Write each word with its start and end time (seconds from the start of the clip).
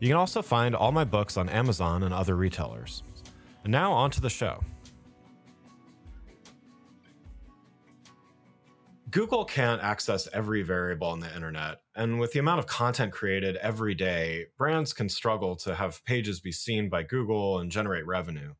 You 0.00 0.08
can 0.08 0.16
also 0.16 0.42
find 0.42 0.74
all 0.74 0.92
my 0.92 1.04
books 1.04 1.36
on 1.36 1.48
Amazon 1.48 2.02
and 2.02 2.12
other 2.12 2.36
retailers. 2.36 3.02
And 3.62 3.72
now 3.72 3.92
on 3.92 4.10
to 4.12 4.20
the 4.20 4.30
show. 4.30 4.62
Google 9.14 9.44
can't 9.44 9.80
access 9.80 10.28
every 10.32 10.62
variable 10.62 11.06
on 11.06 11.20
the 11.20 11.32
internet. 11.36 11.82
And 11.94 12.18
with 12.18 12.32
the 12.32 12.40
amount 12.40 12.58
of 12.58 12.66
content 12.66 13.12
created 13.12 13.54
every 13.56 13.94
day, 13.94 14.46
brands 14.58 14.92
can 14.92 15.08
struggle 15.08 15.54
to 15.56 15.76
have 15.76 16.04
pages 16.04 16.40
be 16.40 16.50
seen 16.50 16.88
by 16.88 17.04
Google 17.04 17.60
and 17.60 17.70
generate 17.70 18.06
revenue. 18.06 18.54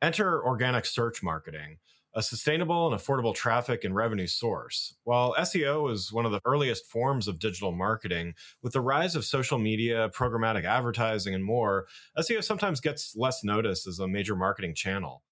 Enter 0.00 0.40
organic 0.44 0.86
search 0.86 1.20
marketing, 1.20 1.78
a 2.18 2.22
sustainable 2.22 2.92
and 2.92 3.00
affordable 3.00 3.32
traffic 3.32 3.84
and 3.84 3.94
revenue 3.94 4.26
source. 4.26 4.92
While 5.04 5.36
SEO 5.38 5.92
is 5.92 6.12
one 6.12 6.26
of 6.26 6.32
the 6.32 6.40
earliest 6.44 6.84
forms 6.84 7.28
of 7.28 7.38
digital 7.38 7.70
marketing, 7.70 8.34
with 8.60 8.72
the 8.72 8.80
rise 8.80 9.14
of 9.14 9.24
social 9.24 9.56
media, 9.56 10.10
programmatic 10.12 10.64
advertising, 10.64 11.32
and 11.32 11.44
more, 11.44 11.86
SEO 12.18 12.42
sometimes 12.42 12.80
gets 12.80 13.14
less 13.16 13.44
notice 13.44 13.86
as 13.86 14.00
a 14.00 14.08
major 14.08 14.34
marketing 14.34 14.74
channel. 14.74 15.22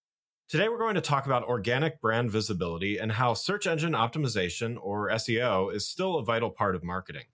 Today, 0.49 0.69
we're 0.69 0.79
going 0.79 0.95
to 0.95 1.01
talk 1.01 1.27
about 1.27 1.43
organic 1.43 2.01
brand 2.01 2.31
visibility 2.31 2.99
and 2.99 3.11
how 3.11 3.35
search 3.35 3.67
engine 3.67 3.95
optimization, 3.95 4.77
or 4.81 5.11
SEO, 5.11 5.75
is 5.75 5.89
still 5.89 6.19
a 6.19 6.25
vital 6.25 6.51
part 6.51 6.77
of 6.77 6.85
marketing. 6.85 7.25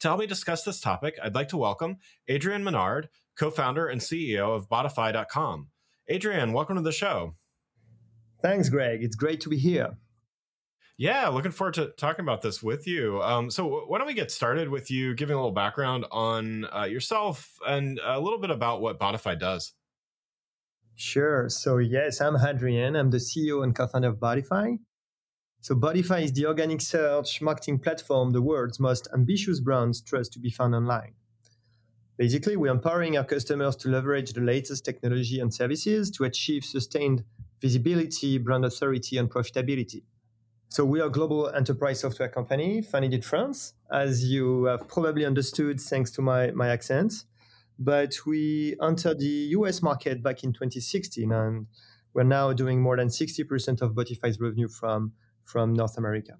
To 0.00 0.08
help 0.08 0.20
me 0.20 0.26
discuss 0.26 0.64
this 0.64 0.82
topic, 0.82 1.18
I'd 1.24 1.34
like 1.34 1.48
to 1.48 1.56
welcome 1.56 1.96
Adrien 2.28 2.62
Menard, 2.62 3.08
co 3.38 3.50
founder 3.50 3.86
and 3.86 4.02
CEO 4.02 4.54
of 4.54 4.68
Botify.com. 4.68 5.68
Adrien, 6.10 6.52
welcome 6.52 6.76
to 6.76 6.82
the 6.82 6.92
show. 6.92 7.36
Thanks, 8.42 8.68
Greg. 8.68 9.02
It's 9.02 9.16
great 9.16 9.40
to 9.42 9.48
be 9.48 9.58
here. 9.58 9.96
Yeah, 10.96 11.28
looking 11.28 11.52
forward 11.52 11.74
to 11.74 11.92
talking 11.96 12.24
about 12.24 12.42
this 12.42 12.60
with 12.60 12.86
you. 12.86 13.22
Um, 13.22 13.50
so, 13.50 13.84
why 13.86 13.98
don't 13.98 14.06
we 14.08 14.14
get 14.14 14.32
started 14.32 14.68
with 14.68 14.90
you 14.90 15.14
giving 15.14 15.34
a 15.34 15.38
little 15.38 15.52
background 15.52 16.06
on 16.10 16.66
uh, 16.74 16.84
yourself 16.84 17.56
and 17.66 18.00
a 18.04 18.18
little 18.18 18.40
bit 18.40 18.50
about 18.50 18.80
what 18.80 18.98
Botify 18.98 19.38
does? 19.38 19.74
Sure. 20.96 21.48
So, 21.48 21.78
yes, 21.78 22.20
I'm 22.20 22.34
Adrien. 22.34 22.96
I'm 22.96 23.10
the 23.10 23.18
CEO 23.18 23.62
and 23.62 23.76
co 23.76 23.86
founder 23.86 24.08
of 24.08 24.16
Botify. 24.16 24.78
So, 25.60 25.76
Botify 25.76 26.24
is 26.24 26.32
the 26.32 26.46
organic 26.46 26.80
search 26.80 27.40
marketing 27.40 27.78
platform 27.78 28.32
the 28.32 28.42
world's 28.42 28.80
most 28.80 29.06
ambitious 29.14 29.60
brands 29.60 30.00
trust 30.00 30.32
to 30.32 30.40
be 30.40 30.50
found 30.50 30.74
online. 30.74 31.14
Basically, 32.16 32.56
we're 32.56 32.72
empowering 32.72 33.16
our 33.16 33.22
customers 33.22 33.76
to 33.76 33.88
leverage 33.88 34.32
the 34.32 34.40
latest 34.40 34.84
technology 34.84 35.38
and 35.38 35.54
services 35.54 36.10
to 36.10 36.24
achieve 36.24 36.64
sustained 36.64 37.22
visibility, 37.60 38.38
brand 38.38 38.64
authority, 38.64 39.18
and 39.18 39.30
profitability. 39.30 40.02
So, 40.68 40.84
we 40.84 41.00
are 41.00 41.06
a 41.06 41.10
global 41.10 41.48
enterprise 41.48 42.00
software 42.00 42.28
company 42.28 42.82
founded 42.82 43.14
in 43.14 43.22
France, 43.22 43.74
as 43.90 44.24
you 44.24 44.64
have 44.64 44.86
probably 44.88 45.24
understood 45.24 45.80
thanks 45.80 46.10
to 46.12 46.22
my, 46.22 46.50
my 46.50 46.68
accent 46.68 47.24
but 47.78 48.14
we 48.26 48.76
entered 48.82 49.18
the 49.18 49.54
US 49.56 49.82
market 49.82 50.22
back 50.22 50.42
in 50.42 50.52
2016 50.52 51.30
and 51.30 51.66
we're 52.12 52.24
now 52.24 52.52
doing 52.52 52.80
more 52.80 52.96
than 52.96 53.08
60% 53.08 53.80
of 53.82 53.92
Botify's 53.92 54.40
revenue 54.40 54.68
from, 54.68 55.12
from 55.44 55.74
North 55.74 55.96
America. 55.96 56.38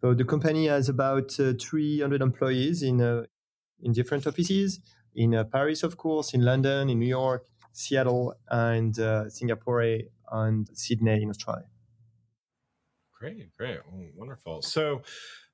So 0.00 0.14
the 0.14 0.24
company 0.24 0.66
has 0.66 0.88
about 0.88 1.38
uh, 1.40 1.54
300 1.58 2.20
employees 2.20 2.82
in, 2.82 3.00
uh, 3.00 3.22
in 3.82 3.92
different 3.92 4.26
offices 4.26 4.80
in 5.14 5.34
uh, 5.34 5.44
Paris, 5.44 5.82
of 5.82 5.96
course, 5.96 6.34
in 6.34 6.44
London, 6.44 6.90
in 6.90 6.98
New 6.98 7.08
York, 7.08 7.46
Seattle, 7.72 8.34
and 8.50 8.98
uh, 9.00 9.28
Singapore, 9.30 9.98
and 10.30 10.68
Sydney 10.74 11.22
in 11.22 11.30
Australia. 11.30 11.66
Great, 13.18 13.56
great, 13.56 13.80
wonderful. 14.14 14.62
So, 14.62 15.02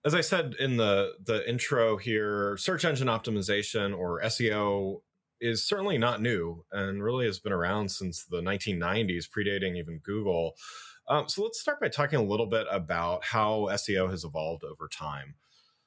as 0.05 0.15
I 0.15 0.21
said 0.21 0.55
in 0.59 0.77
the 0.77 1.15
the 1.25 1.49
intro 1.49 1.97
here, 1.97 2.57
search 2.59 2.85
engine 2.85 3.09
optimization 3.09 3.97
or 3.97 4.21
SEO 4.23 5.01
is 5.41 5.67
certainly 5.67 5.99
not 5.99 6.21
new 6.21 6.65
and 6.73 7.03
really 7.03 7.27
has 7.27 7.39
been 7.39 7.53
around 7.53 7.91
since 7.91 8.25
the 8.25 8.41
1990s, 8.41 9.29
predating 9.29 9.77
even 9.77 9.99
Google. 9.99 10.55
Um, 11.09 11.29
so 11.29 11.43
let's 11.43 11.61
start 11.61 11.81
by 11.81 11.89
talking 11.89 12.19
a 12.19 12.23
little 12.25 12.47
bit 12.47 12.67
about 12.71 13.25
how 13.25 13.69
SEO 13.73 14.11
has 14.11 14.25
evolved 14.25 14.65
over 14.65 14.89
time. 14.89 15.35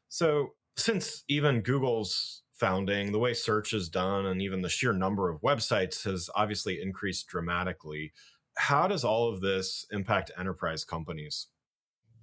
So, 0.10 0.54
since 0.76 1.24
even 1.28 1.62
Google's 1.62 2.44
founding, 2.54 3.12
the 3.12 3.20
way 3.20 3.34
search 3.34 3.74
is 3.74 3.90
done 3.90 4.26
and 4.26 4.42
even 4.42 4.62
the 4.62 4.70
sheer 4.70 4.94
number 4.94 5.30
of 5.30 5.42
websites 5.42 6.04
has 6.04 6.30
obviously 6.36 6.82
increased 6.82 7.28
dramatically. 7.28 8.14
How 8.58 8.88
does 8.88 9.04
all 9.04 9.32
of 9.32 9.42
this 9.42 9.86
impact 9.92 10.32
enterprise 10.38 10.84
companies? 10.84 11.48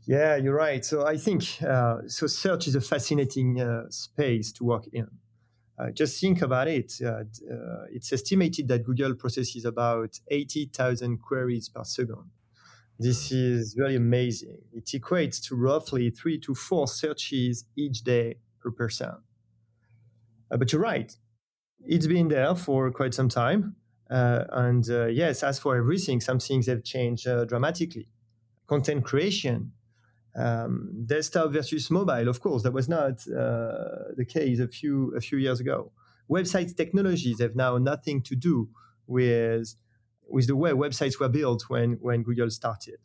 Yeah, 0.07 0.37
you're 0.37 0.55
right. 0.55 0.85
So 0.85 1.07
I 1.07 1.17
think 1.17 1.45
uh, 1.63 1.99
so. 2.07 2.27
Search 2.27 2.67
is 2.67 2.75
a 2.75 2.81
fascinating 2.81 3.61
uh, 3.61 3.85
space 3.89 4.53
to 4.53 4.65
work 4.65 4.87
in. 4.93 5.09
Uh, 5.79 5.91
just 5.91 6.21
think 6.21 6.43
about 6.43 6.69
it. 6.69 6.93
Uh, 7.03 7.25
uh, 7.51 7.85
it's 7.91 8.13
estimated 8.13 8.69
that 8.69 8.85
Google 8.85 9.15
processes 9.15 9.65
about 9.65 10.21
80,000 10.29 11.21
queries 11.21 11.69
per 11.69 11.85
second. 11.85 12.31
This 12.99 13.33
is 13.33 13.75
really 13.77 13.97
amazing. 13.97 14.59
It 14.73 14.87
equates 14.87 15.43
to 15.49 15.57
roughly 15.57 16.11
three 16.11 16.39
to 16.41 16.55
four 16.55 16.87
searches 16.87 17.65
each 17.77 18.03
day 18.03 18.37
per 18.61 18.71
person. 18.71 19.11
Uh, 20.51 20.57
but 20.57 20.73
you're 20.73 20.83
right. 20.83 21.17
It's 21.85 22.07
been 22.07 22.29
there 22.29 22.55
for 22.55 22.91
quite 22.93 23.15
some 23.15 23.29
time. 23.29 23.75
And 24.11 24.87
yes, 25.15 25.43
as 25.43 25.59
for 25.59 25.77
everything, 25.77 26.21
some 26.21 26.39
things 26.39 26.67
have 26.67 26.85
changed 26.85 27.27
dramatically. 27.49 28.09
Content 28.67 29.05
creation 29.05 29.73
um, 30.37 31.05
desktop 31.07 31.53
versus 31.53 31.91
mobile, 31.91 32.29
of 32.29 32.41
course, 32.41 32.63
that 32.65 32.73
was 32.73 32.89
not 32.89 33.27
uh, 33.29 34.11
the 34.17 34.27
case 34.29 34.59
a 34.59 34.69
few 34.69 35.15
a 35.17 35.21
few 35.21 35.39
years 35.39 35.61
ago. 35.61 35.93
Website 36.31 36.77
technologies 36.77 37.41
have 37.41 37.55
now 37.55 37.79
nothing 37.79 38.23
to 38.23 38.35
do 38.35 38.69
with 39.07 39.75
with 40.29 40.47
the 40.47 40.57
way 40.57 40.73
websites 40.73 41.21
were 41.21 41.29
built 41.29 41.65
when 41.69 41.93
when 42.01 42.23
Google 42.23 42.51
started. 42.51 42.99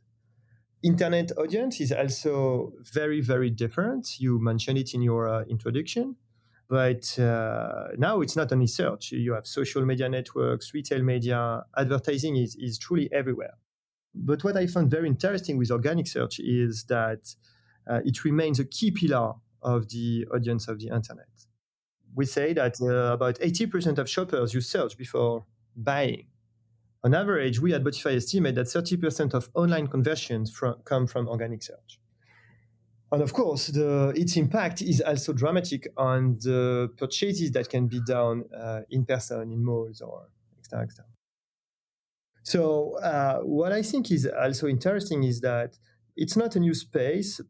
Internet 0.82 1.38
audience 1.38 1.82
is 1.82 1.92
also 1.92 2.74
very 2.82 3.22
very 3.22 3.50
different. 3.50 4.20
You 4.20 4.40
mentioned 4.40 4.78
it 4.78 4.94
in 4.94 5.02
your 5.02 5.28
uh, 5.28 5.44
introduction, 5.44 6.16
but 6.70 7.18
uh, 7.20 7.88
now 7.98 8.22
it's 8.22 8.36
not 8.36 8.52
only 8.54 8.68
search. 8.68 9.12
You 9.12 9.34
have 9.34 9.48
social 9.48 9.84
media 9.86 10.08
networks, 10.08 10.74
retail 10.74 11.02
media, 11.02 11.64
advertising 11.76 12.38
is 12.38 12.56
is 12.56 12.78
truly 12.78 13.12
everywhere. 13.12 13.56
But 14.14 14.44
what 14.44 14.56
I 14.56 14.68
found 14.68 14.92
very 14.92 15.08
interesting 15.08 15.58
with 15.58 15.72
organic 15.72 16.08
search 16.08 16.40
is 16.40 16.86
that 16.86 17.36
uh, 17.90 18.02
it 18.06 18.24
remains 18.24 18.60
a 18.60 18.66
key 18.66 18.92
pillar 18.92 19.34
of 19.62 19.90
the 19.90 20.28
audience 20.34 20.68
of 20.68 20.80
the 20.80 20.88
internet. 20.88 21.28
we 22.16 22.26
say 22.26 22.54
that 22.54 22.76
uh, 22.82 23.14
about 23.14 23.40
80% 23.40 23.98
of 23.98 24.10
shoppers 24.10 24.54
use 24.54 24.68
search 24.68 24.98
before 24.98 25.46
buying. 25.76 26.28
On 27.04 27.14
average, 27.14 27.60
we 27.60 27.74
at 27.74 27.84
Botify 27.84 28.16
estimate 28.16 28.56
that 28.56 28.66
30% 28.66 29.34
of 29.34 29.50
online 29.54 29.88
conversions 29.88 30.52
from, 30.52 30.76
come 30.84 31.08
from 31.08 31.28
organic 31.30 31.64
search. 31.64 32.00
And 33.12 33.24
of 33.24 33.34
course, 33.34 33.68
the, 33.68 34.14
its 34.16 34.38
impact 34.38 34.82
is 34.82 35.02
also 35.02 35.34
dramatic 35.34 35.88
on 35.98 36.38
the 36.42 36.92
purchases 36.98 37.52
that 37.52 37.70
can 37.70 37.88
be 37.88 38.02
done 38.06 38.44
uh, 38.56 38.82
in 38.92 39.06
person 39.06 39.52
in 39.52 39.64
malls 39.66 40.02
or 40.02 40.28
etc. 40.60 41.06
So, 42.44 42.98
uh, 43.00 43.40
what 43.40 43.72
I 43.72 43.82
think 43.82 44.12
is 44.12 44.28
also 44.28 44.68
interesting 44.68 45.24
is 45.24 45.42
that 45.42 45.78
it's 46.16 46.38
not 46.38 46.56
a 46.56 46.60
new 46.60 46.74
space, 46.74 47.42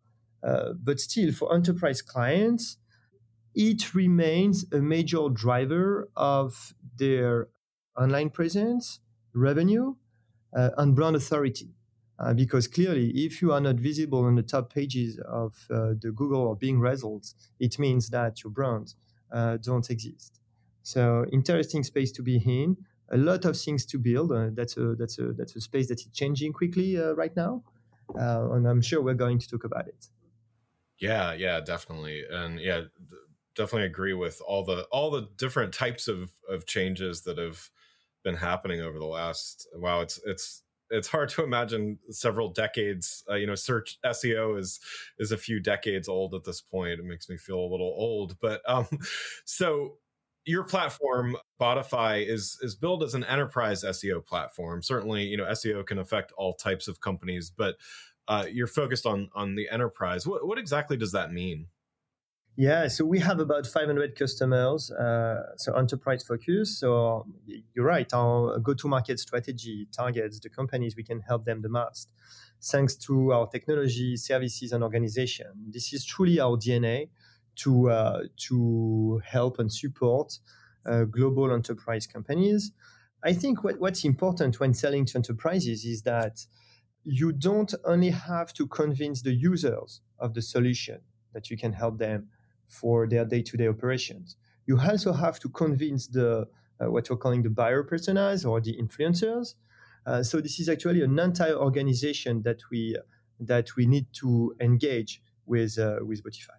uh, 0.43 0.73
but 0.81 0.99
still 0.99 1.31
for 1.33 1.53
enterprise 1.53 2.01
clients, 2.01 2.77
it 3.53 3.93
remains 3.93 4.65
a 4.71 4.79
major 4.79 5.27
driver 5.29 6.09
of 6.15 6.73
their 6.97 7.47
online 7.97 8.29
presence, 8.29 8.99
revenue, 9.33 9.95
uh, 10.55 10.69
and 10.77 10.95
brand 10.95 11.15
authority. 11.15 11.69
Uh, 12.19 12.33
because 12.33 12.67
clearly, 12.67 13.11
if 13.11 13.41
you 13.41 13.53
are 13.53 13.61
not 13.61 13.75
visible 13.75 14.25
on 14.25 14.35
the 14.35 14.43
top 14.43 14.73
pages 14.73 15.17
of 15.19 15.53
uh, 15.71 15.93
the 16.01 16.11
Google 16.13 16.41
or 16.41 16.55
Bing 16.55 16.79
results, 16.79 17.33
it 17.59 17.79
means 17.79 18.09
that 18.09 18.43
your 18.43 18.51
brand 18.51 18.93
uh, 19.31 19.57
don't 19.57 19.89
exist. 19.89 20.41
So, 20.83 21.25
interesting 21.31 21.83
space 21.83 22.11
to 22.13 22.21
be 22.21 22.37
in. 22.37 22.77
A 23.11 23.17
lot 23.17 23.45
of 23.45 23.57
things 23.57 23.85
to 23.87 23.97
build. 23.97 24.31
Uh, 24.31 24.49
that's 24.53 24.77
a 24.77 24.95
that's 24.95 25.17
a 25.17 25.33
that's 25.33 25.55
a 25.55 25.61
space 25.61 25.87
that 25.87 25.99
is 25.99 26.07
changing 26.13 26.53
quickly 26.53 26.97
uh, 26.97 27.13
right 27.13 27.35
now, 27.35 27.63
and 28.15 28.67
I'm 28.67 28.81
sure 28.81 29.01
we're 29.01 29.15
going 29.15 29.39
to 29.39 29.47
talk 29.47 29.63
about 29.63 29.87
it. 29.87 30.09
Yeah, 30.99 31.33
yeah, 31.33 31.61
definitely, 31.61 32.25
and 32.29 32.59
yeah, 32.59 32.83
definitely 33.55 33.87
agree 33.87 34.13
with 34.13 34.41
all 34.45 34.63
the 34.63 34.83
all 34.91 35.11
the 35.11 35.29
different 35.37 35.73
types 35.73 36.07
of 36.07 36.31
of 36.47 36.65
changes 36.65 37.21
that 37.23 37.37
have 37.37 37.69
been 38.23 38.35
happening 38.35 38.81
over 38.81 38.99
the 38.99 39.05
last. 39.05 39.67
Wow, 39.73 40.01
it's 40.01 40.19
it's 40.25 40.63
it's 40.89 41.07
hard 41.07 41.29
to 41.29 41.43
imagine 41.43 41.99
several 42.09 42.49
decades. 42.49 43.23
Uh, 43.29 43.35
you 43.35 43.47
know, 43.47 43.55
search 43.55 43.99
SEO 44.05 44.57
is 44.59 44.79
is 45.17 45.31
a 45.31 45.37
few 45.37 45.59
decades 45.59 46.07
old 46.07 46.33
at 46.33 46.43
this 46.43 46.61
point. 46.61 46.99
It 46.99 47.05
makes 47.05 47.29
me 47.29 47.37
feel 47.37 47.59
a 47.59 47.71
little 47.71 47.93
old, 47.95 48.37
but 48.39 48.61
um, 48.67 48.87
so 49.45 49.97
your 50.45 50.63
platform 50.63 51.35
Botify 51.61 52.25
is 52.27 52.57
is 52.61 52.75
built 52.75 53.03
as 53.03 53.13
an 53.13 53.23
enterprise 53.25 53.83
SEO 53.83 54.25
platform. 54.25 54.81
Certainly, 54.81 55.25
you 55.25 55.37
know, 55.37 55.45
SEO 55.45 55.85
can 55.85 55.99
affect 55.99 56.31
all 56.37 56.53
types 56.53 56.87
of 56.87 56.99
companies, 57.01 57.51
but 57.55 57.75
uh, 58.27 58.45
you're 58.51 58.67
focused 58.67 59.05
on 59.05 59.29
on 59.33 59.55
the 59.55 59.69
enterprise. 59.69 60.25
What 60.25 60.47
what 60.47 60.57
exactly 60.57 60.97
does 60.97 61.11
that 61.11 61.31
mean? 61.31 61.67
Yeah, 62.59 62.89
so 62.89 63.05
we 63.05 63.19
have 63.19 63.39
about 63.39 63.65
500 63.65 64.17
customers, 64.17 64.91
uh, 64.91 65.55
so 65.55 65.73
enterprise 65.75 66.23
focus. 66.23 66.77
So 66.77 67.25
you're 67.73 67.85
right, 67.85 68.13
our 68.13 68.59
go 68.59 68.73
to 68.73 68.87
market 68.89 69.17
strategy 69.17 69.87
targets 69.95 70.41
the 70.41 70.49
companies 70.49 70.97
we 70.97 71.03
can 71.03 71.21
help 71.21 71.45
them 71.45 71.61
the 71.61 71.69
most, 71.69 72.09
thanks 72.61 72.97
to 73.07 73.31
our 73.31 73.47
technology, 73.47 74.17
services, 74.17 74.73
and 74.73 74.83
organization. 74.83 75.47
This 75.69 75.93
is 75.93 76.03
truly 76.03 76.41
our 76.41 76.57
DNA 76.57 77.07
to, 77.63 77.91
uh, 77.91 78.23
to 78.49 79.21
help 79.23 79.57
and 79.59 79.71
support 79.71 80.37
uh, 80.85 81.05
global 81.05 81.53
enterprise 81.53 82.07
companies. 82.07 82.73
I 83.23 83.31
think 83.31 83.63
what, 83.63 83.79
what's 83.79 84.03
important 84.03 84.59
when 84.59 84.73
selling 84.73 85.05
to 85.05 85.17
enterprises 85.17 85.85
is 85.85 86.01
that 86.01 86.45
you 87.05 87.31
don't 87.31 87.73
only 87.85 88.09
have 88.09 88.51
to 88.55 88.67
convince 88.67 89.21
the 89.21 89.33
users 89.33 90.01
of 90.19 90.33
the 90.33 90.41
solution 90.41 90.99
that 91.31 91.49
you 91.49 91.55
can 91.55 91.71
help 91.71 91.99
them 91.99 92.27
for 92.69 93.07
their 93.07 93.25
day-to-day 93.25 93.67
operations. 93.67 94.37
You 94.65 94.79
also 94.79 95.11
have 95.11 95.39
to 95.39 95.49
convince 95.49 96.07
the 96.07 96.47
uh, 96.81 96.89
what 96.89 97.09
we're 97.09 97.17
calling 97.17 97.43
the 97.43 97.49
buyer 97.49 97.83
personas 97.83 98.49
or 98.49 98.61
the 98.61 98.77
influencers. 98.77 99.55
Uh, 100.05 100.23
so 100.23 100.39
this 100.39 100.59
is 100.59 100.69
actually 100.69 101.01
an 101.01 101.19
entire 101.19 101.55
organization 101.55 102.41
that 102.43 102.61
we 102.71 102.97
that 103.39 103.75
we 103.75 103.85
need 103.85 104.05
to 104.13 104.55
engage 104.61 105.21
with 105.45 105.77
uh, 105.77 105.97
with 106.01 106.23
Botify. 106.23 106.57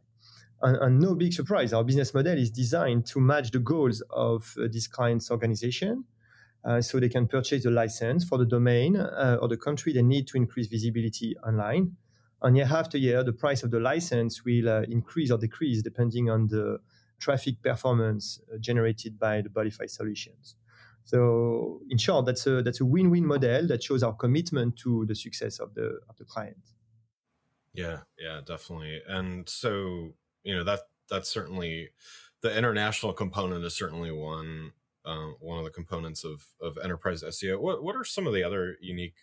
And, 0.63 0.77
and, 0.77 1.01
no 1.01 1.15
big 1.15 1.33
surprise, 1.33 1.73
our 1.73 1.83
business 1.83 2.13
model 2.13 2.37
is 2.37 2.51
designed 2.51 3.07
to 3.07 3.21
match 3.21 3.51
the 3.51 3.61
goals 3.61 4.03
of 4.11 4.55
uh, 4.59 4.69
this 4.71 4.87
client's 4.87 5.31
organization. 5.31 6.05
Uh, 6.63 6.83
so 6.83 7.01
they 7.01 7.09
can 7.09 7.27
purchase 7.27 7.65
a 7.65 7.71
license 7.71 8.23
for 8.25 8.37
the 8.37 8.45
domain 8.45 8.95
uh, 8.95 9.39
or 9.41 9.49
the 9.49 9.57
country 9.57 9.95
they 9.95 10.03
need 10.03 10.27
to 10.27 10.37
increase 10.37 10.67
visibility 10.67 11.35
online 11.39 11.97
and 12.43 12.57
year 12.57 12.69
after 12.71 12.99
year, 12.99 13.23
the 13.23 13.33
price 13.33 13.63
of 13.63 13.71
the 13.71 13.81
license 13.81 14.45
will 14.45 14.69
uh, 14.69 14.83
increase 14.83 15.31
or 15.31 15.39
decrease 15.39 15.83
depending 15.83 16.31
on 16.31 16.49
the 16.49 16.79
traffic 17.19 17.63
performance 17.63 18.41
uh, 18.53 18.59
generated 18.59 19.19
by 19.19 19.43
the 19.43 19.49
Botify 19.49 19.89
solutions. 19.89 20.57
So, 21.05 21.81
in 21.89 21.99
short, 21.99 22.27
that's 22.27 22.47
a 22.47 22.63
that's 22.63 22.81
a 22.81 22.85
win-win 22.85 23.27
model 23.27 23.67
that 23.67 23.83
shows 23.83 24.03
our 24.03 24.15
commitment 24.15 24.77
to 24.79 25.07
the 25.07 25.15
success 25.15 25.59
of 25.59 25.75
the 25.75 26.01
of 26.09 26.17
the 26.17 26.25
client. 26.25 26.59
Yeah, 27.73 28.01
yeah, 28.19 28.41
definitely. 28.45 29.01
And 29.07 29.49
so, 29.49 30.15
you 30.45 30.55
know 30.55 30.65
that 30.65 30.81
that's 31.09 31.29
certainly 31.29 31.91
the 32.43 32.57
international 32.57 33.13
component 33.13 33.65
is 33.65 33.75
certainly 33.75 34.13
one 34.13 34.73
uh, 35.05 35.31
one 35.41 35.59
of 35.59 35.65
the 35.65 35.71
components 35.71 36.25
of 36.25 36.47
of 36.61 36.79
enterprise 36.83 37.23
SEO. 37.23 37.61
What 37.61 37.83
what 37.83 37.97
are 37.97 38.05
some 38.05 38.27
of 38.27 38.33
the 38.33 38.45
other 38.45 38.77
unique 38.81 39.17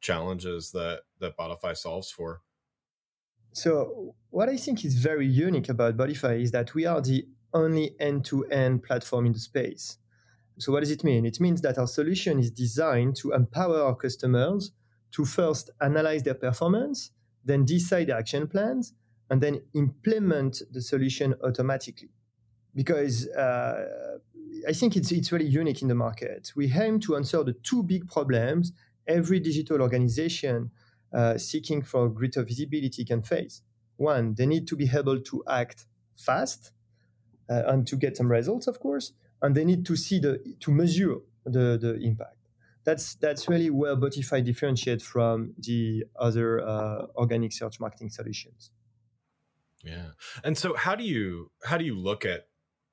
challenges 0.00 0.72
that 0.72 1.02
that 1.20 1.36
Botify 1.36 1.76
solves 1.76 2.10
for? 2.10 2.42
So, 3.52 4.14
what 4.30 4.48
I 4.48 4.56
think 4.56 4.84
is 4.84 4.94
very 4.94 5.26
unique 5.26 5.68
about 5.68 5.96
Botify 5.96 6.40
is 6.40 6.52
that 6.52 6.74
we 6.74 6.86
are 6.86 7.00
the 7.00 7.26
only 7.52 7.96
end 7.98 8.24
to 8.26 8.44
end 8.46 8.82
platform 8.84 9.26
in 9.26 9.32
the 9.32 9.40
space. 9.40 9.98
So, 10.58 10.72
what 10.72 10.80
does 10.80 10.90
it 10.90 11.02
mean? 11.02 11.26
It 11.26 11.40
means 11.40 11.60
that 11.62 11.78
our 11.78 11.86
solution 11.86 12.38
is 12.38 12.50
designed 12.50 13.16
to 13.16 13.32
empower 13.32 13.82
our 13.82 13.96
customers 13.96 14.72
to 15.12 15.24
first 15.24 15.70
analyze 15.80 16.22
their 16.22 16.34
performance, 16.34 17.10
then 17.44 17.64
decide 17.64 18.06
their 18.06 18.18
action 18.18 18.46
plans, 18.46 18.92
and 19.30 19.40
then 19.40 19.62
implement 19.74 20.62
the 20.70 20.80
solution 20.80 21.34
automatically. 21.42 22.10
Because 22.74 23.26
uh, 23.28 24.18
I 24.68 24.72
think 24.72 24.96
it's, 24.96 25.10
it's 25.10 25.32
really 25.32 25.46
unique 25.46 25.82
in 25.82 25.88
the 25.88 25.94
market. 25.94 26.52
We 26.54 26.72
aim 26.72 27.00
to 27.00 27.16
answer 27.16 27.42
the 27.42 27.54
two 27.54 27.82
big 27.82 28.08
problems 28.08 28.72
every 29.06 29.40
digital 29.40 29.82
organization 29.82 30.70
uh, 31.12 31.38
seeking 31.38 31.82
for 31.82 32.08
greater 32.08 32.42
visibility 32.42 33.04
can 33.04 33.22
face. 33.22 33.62
One, 33.96 34.34
they 34.34 34.46
need 34.46 34.66
to 34.68 34.76
be 34.76 34.88
able 34.94 35.20
to 35.20 35.44
act 35.48 35.86
fast 36.16 36.72
uh, 37.50 37.62
and 37.66 37.86
to 37.86 37.96
get 37.96 38.16
some 38.16 38.30
results, 38.30 38.66
of 38.66 38.80
course, 38.80 39.12
and 39.42 39.54
they 39.54 39.64
need 39.64 39.84
to 39.86 39.96
see 39.96 40.18
the 40.18 40.40
to 40.60 40.70
measure 40.70 41.16
the, 41.44 41.78
the 41.80 41.98
impact. 42.00 42.36
That's 42.84 43.14
that's 43.16 43.48
really 43.48 43.70
where 43.70 43.96
Botify 43.96 44.44
differentiates 44.44 45.04
from 45.04 45.54
the 45.58 46.04
other 46.18 46.60
uh, 46.60 47.06
organic 47.16 47.52
search 47.52 47.78
marketing 47.78 48.10
solutions. 48.10 48.70
Yeah, 49.84 50.10
and 50.44 50.56
so 50.56 50.74
how 50.74 50.94
do 50.94 51.04
you 51.04 51.50
how 51.64 51.76
do 51.76 51.84
you 51.84 51.98
look 51.98 52.24
at 52.24 52.46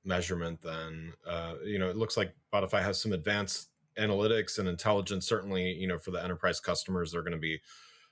measurement 0.04 0.60
then? 0.62 1.12
Uh, 1.26 1.54
you 1.64 1.78
know, 1.78 1.88
it 1.88 1.96
looks 1.96 2.16
like 2.16 2.34
Botify 2.52 2.82
has 2.82 3.00
some 3.00 3.12
advanced 3.12 3.70
analytics 3.98 4.58
and 4.58 4.68
intelligence. 4.68 5.26
Certainly, 5.26 5.72
you 5.74 5.86
know, 5.86 5.98
for 5.98 6.10
the 6.10 6.22
enterprise 6.22 6.60
customers, 6.60 7.12
they're 7.12 7.22
going 7.22 7.32
to 7.32 7.38
be 7.38 7.60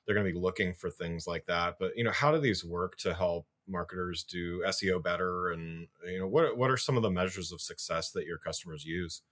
they're 0.06 0.14
going 0.14 0.26
to 0.26 0.32
be 0.32 0.38
looking 0.38 0.72
for 0.72 0.90
things 0.90 1.26
like 1.26 1.46
that. 1.46 1.76
But 1.78 1.96
you 1.96 2.04
know, 2.04 2.12
how 2.12 2.32
do 2.32 2.38
these 2.38 2.64
work 2.64 2.96
to 2.98 3.14
help 3.14 3.46
marketers 3.66 4.24
do 4.24 4.62
SEO 4.66 5.02
better? 5.02 5.50
And 5.50 5.88
you 6.06 6.20
know, 6.20 6.28
what 6.28 6.56
what 6.56 6.70
are 6.70 6.76
some 6.76 6.96
of 6.96 7.02
the 7.02 7.10
measures 7.10 7.52
of 7.52 7.60
success 7.60 8.12
that 8.12 8.26
your 8.26 8.38
customers 8.38 8.84
use? 8.84 9.22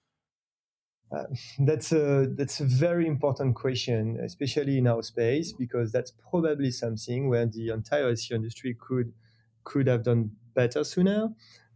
Uh, 1.14 1.24
that's 1.60 1.92
a 1.92 2.26
that's 2.36 2.60
a 2.60 2.64
very 2.64 3.06
important 3.06 3.54
question, 3.54 4.18
especially 4.24 4.78
in 4.78 4.86
our 4.86 5.02
space, 5.02 5.52
because 5.52 5.92
that's 5.92 6.12
probably 6.30 6.70
something 6.70 7.28
where 7.28 7.46
the 7.46 7.70
entire 7.70 8.12
SEO 8.12 8.32
industry 8.32 8.76
could 8.78 9.12
could 9.62 9.86
have 9.86 10.02
done 10.02 10.30
better 10.54 10.84
sooner. 10.84 11.28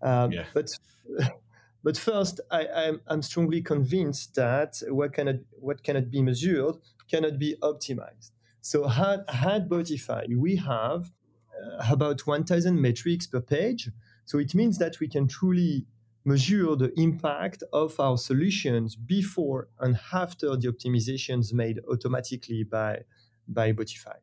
Um, 0.03 0.33
yeah. 0.33 0.45
But 0.55 0.71
but 1.85 1.97
first, 1.97 2.41
I, 2.51 2.67
I'm, 2.67 3.01
I'm 3.07 3.23
strongly 3.23 3.63
convinced 3.63 4.35
that 4.35 4.83
what 4.89 5.13
cannot 5.13 5.37
what 5.53 5.83
cannot 5.83 6.11
be 6.11 6.23
measured 6.23 6.77
cannot 7.11 7.39
be 7.39 7.57
optimized. 7.63 8.33
So 8.61 8.89
at, 8.89 9.21
at 9.29 9.69
Botify, 9.69 10.37
we 10.37 10.57
have 10.57 11.11
uh, 11.59 11.87
about 11.91 12.27
1,000 12.27 12.81
metrics 12.81 13.27
per 13.27 13.41
page. 13.41 13.91
So 14.25 14.39
it 14.39 14.55
means 14.55 14.79
that 14.79 15.01
we 15.01 15.09
can 15.09 15.27
truly 15.27 15.87
measure 16.25 16.77
the 16.77 16.93
impact 17.01 17.63
of 17.73 17.99
our 17.99 18.19
solutions 18.19 18.95
before 18.95 19.69
and 19.81 19.99
after 20.13 20.57
the 20.57 20.69
optimizations 20.69 21.53
made 21.53 21.81
automatically 21.91 22.65
by, 22.65 22.99
by 23.47 23.73
Botify. 23.73 24.17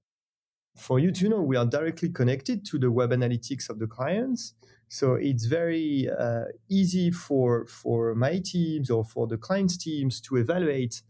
For 0.76 1.00
you 1.00 1.12
to 1.12 1.30
know, 1.30 1.42
we 1.42 1.56
are 1.56 1.66
directly 1.66 2.10
connected 2.10 2.66
to 2.66 2.78
the 2.78 2.92
web 2.92 3.12
analytics 3.12 3.70
of 3.70 3.80
the 3.80 3.88
clients. 3.88 4.54
So 4.90 5.16
it's 5.16 5.46
very 5.46 6.10
uh, 6.10 6.46
easy 6.70 7.12
for, 7.12 7.66
for 7.66 8.14
my 8.14 8.42
teams 8.44 8.90
or 8.90 9.04
for 9.04 9.26
the 9.26 9.38
clients' 9.38 9.78
teams 9.78 10.22
to 10.22 10.36
evaluate 10.36 11.02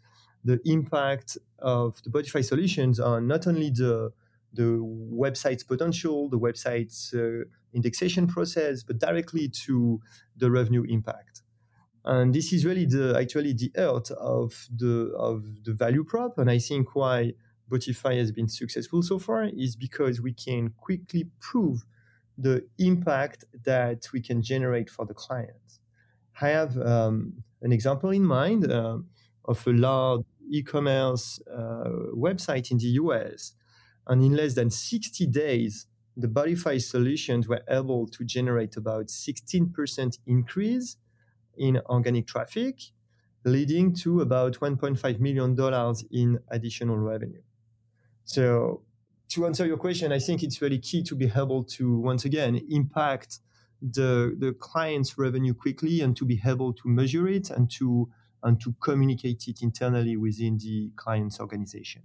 the 0.46 0.60
impact 0.66 1.38
of 1.60 2.02
the 2.04 2.10
Botify 2.10 2.46
solutions 2.46 3.00
on 3.00 3.28
not 3.28 3.48
only 3.48 3.72
the 3.72 4.12
the 4.54 4.80
website's 5.12 5.66
potential, 5.66 6.30
the 6.30 6.40
website's 6.40 7.14
uh, 7.14 7.44
indexation 7.74 8.26
process, 8.26 8.84
but 8.84 8.98
directly 9.00 9.50
to 9.50 10.00
the 10.38 10.50
revenue 10.50 10.84
impact. 10.88 11.42
And 12.06 12.34
this 12.34 12.54
is 12.54 12.66
really 12.66 12.86
the 12.86 13.18
actually 13.20 13.54
the 13.54 13.72
heart 13.78 14.12
of 14.12 14.68
the 14.74 15.12
of 15.18 15.44
the 15.66 15.74
value 15.74 16.06
prop. 16.06 16.38
And 16.38 16.50
I 16.50 16.60
think 16.60 16.96
why 16.96 17.34
Botify 17.70 18.18
has 18.18 18.32
been 18.32 18.48
successful 18.48 19.02
so 19.02 19.20
far 19.20 19.46
is 19.46 19.76
because 19.76 20.22
we 20.22 20.32
can 20.32 20.70
quickly 20.78 21.28
prove 21.42 21.84
the 22.38 22.66
impact 22.78 23.46
that 23.64 24.08
we 24.14 24.22
can 24.22 24.42
generate 24.42 24.90
for 24.90 25.06
the 25.06 25.14
clients. 25.14 25.80
I 26.40 26.50
have 26.50 26.78
um, 26.78 27.44
an 27.62 27.72
example 27.72 28.12
in 28.12 28.24
mind 28.24 28.72
uh, 28.72 29.00
of 29.46 29.66
a 29.68 29.72
large 29.72 30.26
e-commerce 30.50 31.40
uh, 31.52 31.90
website 32.14 32.72
in 32.72 32.78
the 32.78 33.00
US, 33.02 33.54
and 34.08 34.24
in 34.24 34.36
less 34.36 34.54
than 34.56 34.70
60 34.70 35.26
days, 35.28 35.88
the 36.18 36.28
Botify 36.28 36.82
solutions 36.82 37.48
were 37.48 37.62
able 37.70 38.08
to 38.08 38.24
generate 38.24 38.78
about 38.78 39.08
16% 39.08 40.18
increase 40.28 40.98
in 41.58 41.82
organic 41.90 42.28
traffic, 42.28 42.80
leading 43.44 43.94
to 43.94 44.22
about 44.22 44.60
$1.5 44.60 45.20
million 45.20 45.96
in 46.12 46.40
additional 46.50 46.98
revenue. 46.98 47.42
So, 48.24 48.84
to 49.30 49.46
answer 49.46 49.66
your 49.66 49.78
question, 49.78 50.12
I 50.12 50.20
think 50.20 50.44
it's 50.44 50.62
really 50.62 50.80
key 50.80 51.04
to 51.04 51.16
be 51.16 51.32
able 51.36 51.64
to, 51.64 52.00
once 52.00 52.26
again, 52.26 52.62
impact 52.70 53.40
the, 53.82 54.36
the 54.38 54.54
client's 54.54 55.18
revenue 55.18 55.54
quickly 55.54 56.02
and 56.02 56.16
to 56.18 56.26
be 56.26 56.40
able 56.46 56.74
to 56.74 56.88
measure 56.88 57.28
it 57.28 57.50
and 57.50 57.70
to, 57.72 58.10
and 58.46 58.62
to 58.62 58.74
communicate 58.80 59.48
it 59.50 59.62
internally 59.62 60.16
within 60.16 60.58
the 60.60 60.92
client's 60.96 61.40
organization. 61.42 62.04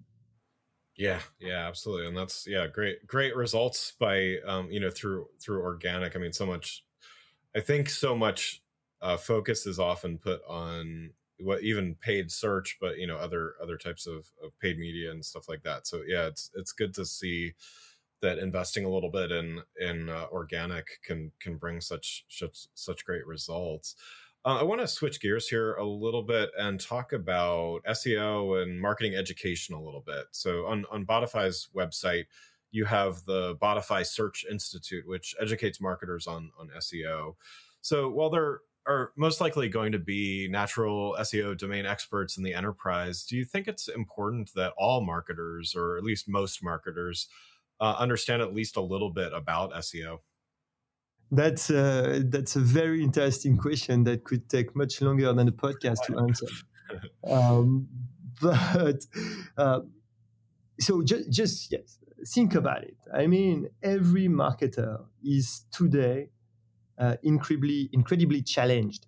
Yeah, 0.96 1.20
yeah, 1.38 1.66
absolutely, 1.66 2.08
and 2.08 2.16
that's 2.16 2.46
yeah, 2.46 2.66
great, 2.66 3.06
great 3.06 3.34
results 3.34 3.92
by 3.98 4.36
um, 4.46 4.70
you 4.70 4.80
know 4.80 4.90
through 4.90 5.28
through 5.40 5.62
organic. 5.62 6.16
I 6.16 6.18
mean, 6.18 6.32
so 6.32 6.44
much. 6.46 6.84
I 7.56 7.60
think 7.60 7.88
so 7.88 8.16
much 8.16 8.62
uh, 9.02 9.16
focus 9.16 9.66
is 9.66 9.78
often 9.78 10.18
put 10.18 10.42
on 10.48 11.12
what 11.38 11.62
even 11.62 11.94
paid 11.96 12.30
search, 12.30 12.78
but 12.80 12.98
you 12.98 13.06
know 13.06 13.16
other 13.16 13.54
other 13.62 13.78
types 13.78 14.06
of, 14.06 14.26
of 14.42 14.58
paid 14.60 14.78
media 14.78 15.10
and 15.10 15.24
stuff 15.24 15.48
like 15.48 15.62
that. 15.62 15.86
So 15.86 16.02
yeah, 16.06 16.26
it's 16.26 16.50
it's 16.54 16.72
good 16.72 16.94
to 16.94 17.06
see 17.06 17.54
that 18.22 18.38
investing 18.38 18.84
a 18.84 18.90
little 18.90 19.10
bit 19.10 19.32
in 19.32 19.62
in 19.78 20.08
uh, 20.10 20.26
organic 20.32 21.00
can 21.02 21.32
can 21.40 21.56
bring 21.56 21.80
such 21.80 22.26
such 22.28 22.66
such 22.74 23.04
great 23.04 23.26
results. 23.26 23.94
Uh, 24.44 24.56
I 24.56 24.62
want 24.62 24.80
to 24.80 24.86
switch 24.86 25.20
gears 25.20 25.48
here 25.48 25.74
a 25.74 25.84
little 25.84 26.22
bit 26.22 26.50
and 26.58 26.80
talk 26.80 27.12
about 27.12 27.80
SEO 27.88 28.62
and 28.62 28.80
marketing 28.80 29.14
education 29.14 29.74
a 29.74 29.82
little 29.82 30.00
bit. 30.00 30.26
So 30.30 30.66
on 30.66 30.86
on 30.90 31.04
Botify's 31.04 31.68
website, 31.76 32.24
you 32.70 32.86
have 32.86 33.22
the 33.26 33.56
Botify 33.56 34.06
Search 34.06 34.46
Institute, 34.50 35.06
which 35.06 35.34
educates 35.40 35.80
marketers 35.80 36.26
on 36.26 36.50
on 36.58 36.70
SEO. 36.78 37.34
So 37.82 38.08
while 38.08 38.30
there 38.30 38.60
are 38.86 39.12
most 39.16 39.42
likely 39.42 39.68
going 39.68 39.92
to 39.92 39.98
be 39.98 40.48
natural 40.50 41.16
SEO 41.20 41.56
domain 41.56 41.84
experts 41.84 42.38
in 42.38 42.42
the 42.42 42.54
enterprise, 42.54 43.24
do 43.24 43.36
you 43.36 43.44
think 43.44 43.68
it's 43.68 43.88
important 43.88 44.50
that 44.54 44.72
all 44.78 45.02
marketers, 45.02 45.74
or 45.76 45.98
at 45.98 46.04
least 46.04 46.28
most 46.28 46.62
marketers, 46.62 47.28
uh, 47.78 47.96
understand 47.98 48.40
at 48.40 48.54
least 48.54 48.76
a 48.76 48.80
little 48.80 49.10
bit 49.10 49.34
about 49.34 49.72
SEO? 49.74 50.20
That's 51.30 51.70
a, 51.70 52.22
that's 52.26 52.56
a 52.56 52.60
very 52.60 53.02
interesting 53.02 53.56
question 53.56 54.04
that 54.04 54.24
could 54.24 54.48
take 54.48 54.74
much 54.74 55.00
longer 55.00 55.32
than 55.32 55.48
a 55.48 55.52
podcast 55.52 56.04
to 56.06 56.18
answer. 56.18 56.46
um, 57.30 57.88
but 58.40 59.06
uh, 59.56 59.80
so 60.80 61.02
just, 61.02 61.30
just 61.30 61.72
yes, 61.72 61.98
think 62.34 62.54
about 62.54 62.82
it. 62.84 62.96
I 63.14 63.26
mean, 63.26 63.68
every 63.82 64.28
marketer 64.28 65.04
is 65.22 65.64
today 65.70 66.30
uh, 66.98 67.16
incredibly 67.22 67.88
incredibly 67.92 68.42
challenged. 68.42 69.06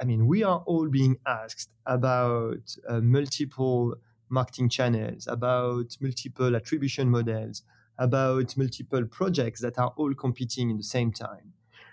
I 0.00 0.04
mean, 0.04 0.26
we 0.26 0.42
are 0.42 0.58
all 0.66 0.88
being 0.88 1.16
asked 1.26 1.70
about 1.86 2.76
uh, 2.88 3.00
multiple 3.00 3.94
marketing 4.28 4.68
channels, 4.68 5.26
about 5.26 5.96
multiple 6.00 6.54
attribution 6.54 7.08
models, 7.10 7.62
about 7.98 8.56
multiple 8.56 9.04
projects 9.06 9.60
that 9.60 9.78
are 9.78 9.92
all 9.96 10.14
competing 10.14 10.70
in 10.70 10.76
the 10.76 10.82
same 10.82 11.12
time. 11.12 11.52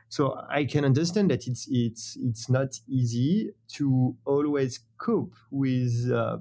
So 0.09 0.39
I 0.49 0.65
can 0.65 0.85
understand 0.85 1.31
that 1.31 1.47
it's 1.47 1.67
it's 1.71 2.17
it's 2.21 2.49
not 2.49 2.79
easy 2.87 3.51
to 3.69 4.15
always 4.25 4.79
cope 4.97 5.33
with 5.49 6.11
uh, 6.11 6.37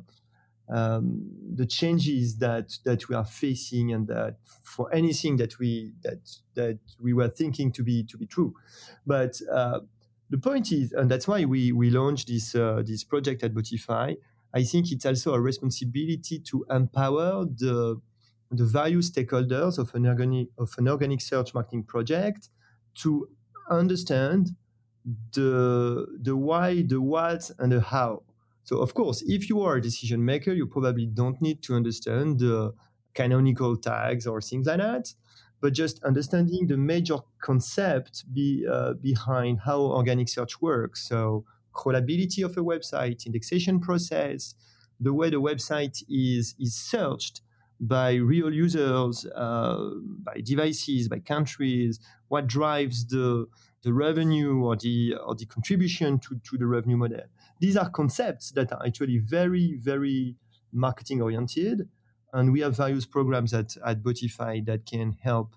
um, 0.68 1.30
the 1.54 1.66
changes 1.66 2.36
that 2.38 2.78
that 2.84 3.08
we 3.08 3.14
are 3.14 3.24
facing, 3.24 3.92
and 3.92 4.06
that 4.08 4.36
for 4.62 4.92
anything 4.94 5.36
that 5.38 5.58
we 5.58 5.94
that 6.02 6.36
that 6.54 6.78
we 7.00 7.12
were 7.12 7.28
thinking 7.28 7.72
to 7.72 7.82
be 7.82 8.04
to 8.04 8.18
be 8.18 8.26
true, 8.26 8.54
but 9.06 9.40
uh, 9.50 9.80
the 10.30 10.38
point 10.38 10.72
is, 10.72 10.92
and 10.92 11.10
that's 11.10 11.28
why 11.28 11.44
we 11.44 11.72
we 11.72 11.90
launched 11.90 12.28
this 12.28 12.54
uh, 12.54 12.82
this 12.84 13.04
project 13.04 13.42
at 13.42 13.54
Botify. 13.54 14.16
I 14.54 14.64
think 14.64 14.92
it's 14.92 15.06
also 15.06 15.32
a 15.34 15.40
responsibility 15.40 16.38
to 16.40 16.66
empower 16.70 17.46
the 17.46 18.00
the 18.52 18.64
various 18.64 19.10
stakeholders 19.10 19.78
of 19.78 19.94
an 19.94 20.06
organic 20.06 20.48
of 20.58 20.74
an 20.78 20.88
organic 20.88 21.20
search 21.20 21.54
marketing 21.54 21.84
project 21.84 22.50
to 22.94 23.28
understand 23.70 24.50
the 25.32 26.06
the 26.20 26.36
why, 26.36 26.82
the 26.82 27.00
what, 27.00 27.50
and 27.58 27.72
the 27.72 27.80
how. 27.80 28.22
So 28.64 28.78
of 28.78 28.94
course, 28.94 29.22
if 29.26 29.48
you 29.48 29.60
are 29.62 29.76
a 29.76 29.82
decision 29.82 30.24
maker, 30.24 30.52
you 30.52 30.66
probably 30.66 31.06
don't 31.06 31.40
need 31.40 31.62
to 31.64 31.74
understand 31.74 32.38
the 32.38 32.74
canonical 33.14 33.76
tags 33.76 34.26
or 34.26 34.40
things 34.40 34.66
like 34.66 34.78
that, 34.78 35.12
but 35.60 35.72
just 35.72 36.02
understanding 36.04 36.66
the 36.66 36.76
major 36.76 37.18
concept 37.40 38.24
be, 38.32 38.64
uh, 38.70 38.94
behind 38.94 39.60
how 39.60 39.80
organic 39.80 40.28
search 40.28 40.62
works. 40.62 41.08
So 41.08 41.44
crawlability 41.74 42.44
of 42.44 42.56
a 42.56 42.62
website, 42.62 43.26
indexation 43.26 43.80
process, 43.80 44.54
the 45.00 45.12
way 45.12 45.30
the 45.30 45.40
website 45.40 46.02
is 46.08 46.54
is 46.60 46.74
searched 46.76 47.40
by 47.82 48.14
real 48.14 48.54
users, 48.54 49.26
uh, 49.26 49.90
by 50.22 50.40
devices, 50.40 51.08
by 51.08 51.18
countries, 51.18 51.98
what 52.28 52.46
drives 52.46 53.06
the 53.06 53.46
the 53.82 53.92
revenue 53.92 54.62
or 54.62 54.76
the 54.76 55.14
or 55.26 55.34
the 55.34 55.44
contribution 55.46 56.18
to, 56.20 56.40
to 56.48 56.56
the 56.56 56.66
revenue 56.66 56.96
model. 56.96 57.22
These 57.60 57.76
are 57.76 57.90
concepts 57.90 58.52
that 58.52 58.72
are 58.72 58.86
actually 58.86 59.18
very, 59.18 59.76
very 59.80 60.36
marketing 60.72 61.20
oriented. 61.20 61.88
And 62.32 62.52
we 62.52 62.60
have 62.60 62.76
various 62.76 63.04
programs 63.04 63.52
at, 63.52 63.76
at 63.84 64.02
Botify 64.02 64.64
that 64.64 64.86
can 64.86 65.12
help 65.20 65.54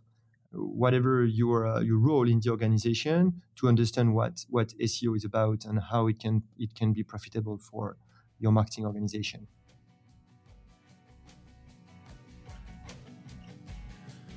whatever 0.52 1.24
your 1.24 1.68
uh, 1.68 1.82
your 1.82 2.00
role 2.00 2.28
in 2.28 2.40
the 2.40 2.50
organization 2.50 3.42
to 3.58 3.68
understand 3.68 4.16
what 4.16 4.46
what 4.50 4.70
SEO 4.80 5.16
is 5.16 5.24
about 5.24 5.64
and 5.66 5.80
how 5.92 6.08
it 6.08 6.20
can 6.20 6.44
it 6.58 6.74
can 6.74 6.92
be 6.92 7.04
profitable 7.04 7.58
for 7.58 7.98
your 8.40 8.52
marketing 8.52 8.86
organization. 8.86 9.48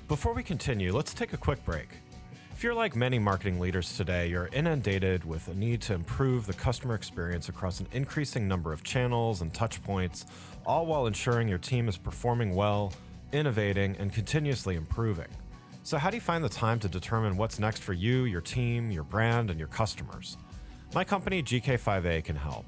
Before 0.08 0.32
we 0.32 0.42
continue, 0.42 0.96
let's 0.96 1.12
take 1.12 1.34
a 1.34 1.36
quick 1.36 1.62
break. 1.66 1.90
If 2.52 2.62
you're 2.62 2.72
like 2.72 2.96
many 2.96 3.18
marketing 3.18 3.60
leaders 3.60 3.94
today, 3.94 4.26
you're 4.28 4.48
inundated 4.54 5.22
with 5.22 5.46
a 5.48 5.54
need 5.54 5.82
to 5.82 5.92
improve 5.92 6.46
the 6.46 6.54
customer 6.54 6.94
experience 6.94 7.50
across 7.50 7.80
an 7.80 7.88
increasing 7.92 8.48
number 8.48 8.72
of 8.72 8.82
channels 8.82 9.42
and 9.42 9.52
touch 9.52 9.82
points, 9.84 10.24
all 10.64 10.86
while 10.86 11.06
ensuring 11.06 11.46
your 11.46 11.58
team 11.58 11.88
is 11.88 11.98
performing 11.98 12.54
well, 12.54 12.90
innovating, 13.32 13.96
and 13.98 14.10
continuously 14.10 14.76
improving. 14.76 15.28
So, 15.82 15.98
how 15.98 16.08
do 16.08 16.16
you 16.16 16.22
find 16.22 16.42
the 16.42 16.48
time 16.48 16.78
to 16.80 16.88
determine 16.88 17.36
what's 17.36 17.58
next 17.58 17.82
for 17.82 17.92
you, 17.92 18.24
your 18.24 18.40
team, 18.40 18.90
your 18.90 19.04
brand, 19.04 19.50
and 19.50 19.58
your 19.58 19.68
customers? 19.68 20.38
My 20.94 21.04
company, 21.04 21.42
GK5A, 21.42 22.24
can 22.24 22.34
help. 22.34 22.64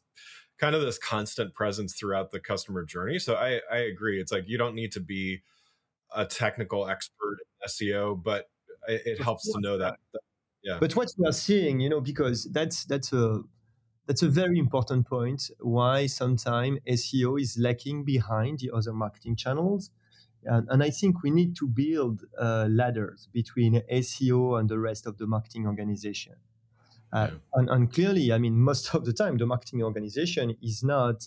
kind 0.58 0.74
of 0.74 0.82
this 0.82 0.98
constant 0.98 1.54
presence 1.54 1.94
throughout 1.94 2.30
the 2.30 2.40
customer 2.40 2.84
journey. 2.84 3.18
So 3.18 3.34
i 3.36 3.60
i 3.72 3.78
agree. 3.78 4.20
It's 4.20 4.32
like 4.32 4.48
you 4.48 4.58
don't 4.58 4.74
need 4.74 4.92
to 4.92 5.00
be 5.00 5.42
a 6.14 6.24
technical 6.24 6.88
expert 6.88 7.38
in 7.40 7.68
seo 7.68 8.20
but 8.22 8.48
it, 8.86 9.02
it 9.04 9.20
helps 9.20 9.50
to 9.52 9.60
know 9.60 9.76
that, 9.76 9.96
that 10.12 10.20
yeah 10.66 10.78
but 10.80 10.94
what 10.96 11.08
we 11.18 11.26
are 11.26 11.32
seeing 11.32 11.80
you 11.80 11.88
know 11.88 12.00
because 12.00 12.44
that's 12.52 12.84
that's 12.84 13.12
a 13.12 13.40
that's 14.06 14.22
a 14.22 14.28
very 14.28 14.58
important 14.58 15.06
point 15.06 15.50
why 15.60 16.06
sometimes 16.06 16.78
seo 16.98 17.40
is 17.40 17.56
lacking 17.58 18.04
behind 18.04 18.58
the 18.58 18.70
other 18.78 18.92
marketing 18.92 19.34
channels 19.34 19.90
and, 20.46 20.68
and 20.70 20.82
I 20.82 20.90
think 20.90 21.22
we 21.22 21.30
need 21.30 21.56
to 21.56 21.66
build 21.66 22.24
uh, 22.38 22.66
ladders 22.70 23.28
between 23.32 23.82
SEO 23.92 24.58
and 24.58 24.68
the 24.68 24.78
rest 24.78 25.06
of 25.06 25.18
the 25.18 25.26
marketing 25.26 25.66
organization. 25.66 26.34
Uh, 27.12 27.28
yeah. 27.30 27.38
and, 27.54 27.70
and, 27.70 27.92
clearly, 27.92 28.32
I 28.32 28.38
mean, 28.38 28.58
most 28.58 28.94
of 28.94 29.04
the 29.04 29.12
time, 29.12 29.36
the 29.36 29.46
marketing 29.46 29.82
organization 29.82 30.56
is 30.62 30.82
not 30.82 31.26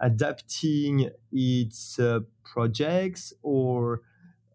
adapting 0.00 1.10
its 1.30 1.98
uh, 1.98 2.20
projects 2.44 3.32
or 3.42 4.00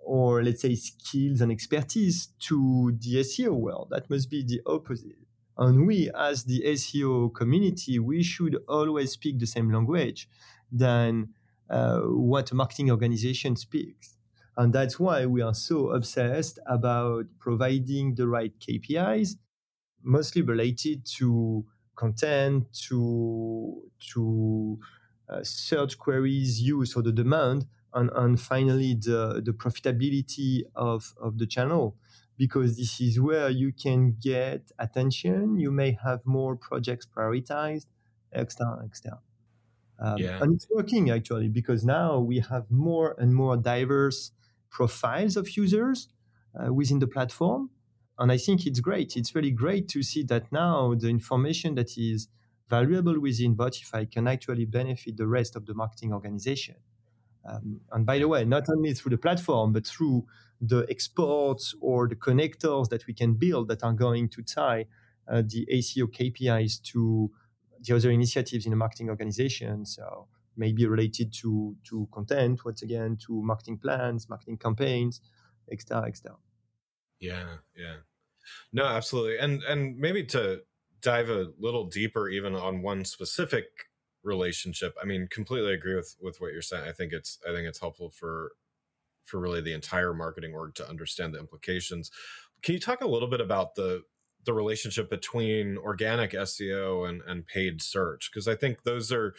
or 0.10 0.44
let's 0.44 0.64
say 0.64 0.74
skills 0.74 1.40
and 1.40 1.52
expertise 1.52 2.30
to 2.40 2.98
the 3.00 3.18
SEO 3.18 3.54
world. 3.54 3.90
That 3.92 4.10
must 4.10 4.28
be 4.28 4.44
the 4.44 4.60
opposite. 4.66 5.20
And 5.56 5.86
we, 5.86 6.10
as 6.18 6.46
the 6.46 6.64
SEO 6.66 7.32
community, 7.36 8.00
we 8.00 8.24
should 8.24 8.58
always 8.68 9.12
speak 9.12 9.38
the 9.38 9.46
same 9.46 9.72
language 9.72 10.28
than 10.72 11.30
uh, 11.70 12.00
what 12.00 12.50
a 12.50 12.56
marketing 12.56 12.90
organization 12.90 13.56
speaks. 13.56 14.18
And 14.58 14.74
that's 14.74 15.00
why 15.00 15.28
we 15.28 15.44
are 15.44 15.54
so 15.54 15.92
obsessed 15.92 16.58
about 16.66 17.26
providing 17.40 18.16
the 18.16 18.28
right 18.28 18.54
KPIs, 18.60 19.36
mostly 20.02 20.42
related 20.42 21.06
to 21.18 21.66
content, 21.96 22.66
to, 22.88 23.84
to 24.14 24.80
uh, 25.30 25.44
search 25.44 26.00
queries 26.00 26.60
used 26.60 26.98
or 26.98 27.04
the 27.04 27.12
demand, 27.12 27.68
and, 27.94 28.10
and 28.16 28.40
finally 28.40 28.94
the, 28.94 29.42
the 29.44 29.52
profitability 29.52 30.64
of, 30.76 31.14
of 31.22 31.38
the 31.38 31.48
channel. 31.48 31.96
Because 32.38 32.78
this 32.78 33.02
is 33.02 33.20
where 33.20 33.50
you 33.50 33.74
can 33.74 34.16
get 34.22 34.72
attention, 34.80 35.60
you 35.60 35.72
may 35.72 35.98
have 36.02 36.26
more 36.26 36.56
projects 36.56 37.06
prioritized, 37.06 37.88
etc., 38.34 38.82
etc. 38.86 39.20
Um, 40.00 40.18
yeah. 40.18 40.42
And 40.42 40.54
it's 40.54 40.68
working 40.74 41.10
actually 41.10 41.50
because 41.50 41.84
now 41.84 42.20
we 42.20 42.40
have 42.40 42.72
more 42.72 43.16
and 43.18 43.36
more 43.36 43.58
diverse 43.58 44.32
profiles 44.70 45.36
of 45.36 45.58
users 45.58 46.08
uh, 46.56 46.74
within 46.74 47.00
the 47.00 47.08
platform. 47.08 47.70
And 48.18 48.32
I 48.32 48.38
think 48.38 48.66
it's 48.66 48.80
great. 48.80 49.18
It's 49.18 49.36
really 49.36 49.52
great 49.52 49.88
to 49.90 50.04
see 50.04 50.24
that 50.24 50.52
now 50.52 50.94
the 50.96 51.10
information 51.10 51.76
that 51.76 51.98
is 51.98 52.28
valuable 52.70 53.20
within 53.20 53.56
Botify 53.56 54.10
can 54.10 54.28
actually 54.28 54.66
benefit 54.66 55.18
the 55.18 55.28
rest 55.28 55.56
of 55.56 55.66
the 55.66 55.74
marketing 55.74 56.14
organization. 56.14 56.76
Um, 57.46 57.82
and 57.92 58.06
by 58.06 58.20
the 58.20 58.28
way, 58.28 58.46
not 58.46 58.70
only 58.70 58.94
through 58.94 59.12
the 59.12 59.18
platform, 59.18 59.74
but 59.74 59.88
through 59.88 60.26
the 60.62 60.86
exports 60.90 61.74
or 61.82 62.08
the 62.08 62.16
connectors 62.16 62.90
that 62.90 63.08
we 63.08 63.14
can 63.14 63.34
build 63.34 63.70
that 63.70 63.84
are 63.84 63.94
going 63.94 64.30
to 64.30 64.42
tie 64.44 64.86
uh, 65.28 65.42
the 65.46 65.66
SEO 65.72 66.08
KPIs 66.08 66.82
to 66.84 67.32
the 67.82 67.96
other 67.96 68.12
initiatives 68.12 68.66
in 68.66 68.72
the 68.72 68.76
marketing 68.76 69.10
organization. 69.10 69.86
So 69.86 70.28
maybe 70.58 70.86
related 70.86 71.34
to 71.34 71.76
to 71.86 72.08
content, 72.12 72.66
once 72.66 72.82
again, 72.82 73.18
to 73.26 73.42
marketing 73.42 73.78
plans, 73.78 74.28
marketing 74.30 74.58
campaigns, 74.58 75.22
etc., 75.72 76.08
etc. 76.08 76.38
Yeah, 77.20 77.58
yeah. 77.76 77.98
No, 78.74 78.86
absolutely. 78.86 79.38
And 79.38 79.64
and 79.64 79.98
maybe 79.98 80.26
to 80.26 80.62
dive 81.02 81.30
a 81.30 81.48
little 81.58 81.86
deeper 81.86 82.28
even 82.28 82.56
on 82.56 82.82
one 82.82 83.06
specific 83.06 83.66
relationship. 84.30 84.96
I 85.02 85.06
mean, 85.06 85.28
completely 85.30 85.74
agree 85.74 85.96
with 85.96 86.16
with 86.22 86.40
what 86.40 86.54
you're 86.54 86.62
saying. 86.62 86.88
I 86.88 86.94
think 86.94 87.12
it's 87.12 87.40
I 87.48 87.52
think 87.52 87.68
it's 87.68 87.82
helpful 87.82 88.10
for 88.10 88.52
for 89.26 89.40
really 89.40 89.62
the 89.62 89.74
entire 89.74 90.14
marketing 90.14 90.54
org 90.54 90.76
to 90.76 90.90
understand 90.90 91.34
the 91.34 91.40
implications. 91.40 92.10
Can 92.62 92.74
you 92.74 92.80
talk 92.80 93.02
a 93.02 93.08
little 93.08 93.30
bit 93.30 93.42
about 93.42 93.76
the 93.76 94.04
the 94.46 94.54
relationship 94.54 95.10
between 95.10 95.78
organic 95.78 96.32
SEO 96.32 97.08
and, 97.08 97.22
and 97.28 97.46
paid 97.46 97.82
search 97.82 98.30
because 98.32 98.48
I 98.48 98.56
think 98.56 98.84
those 98.84 99.12
are, 99.12 99.36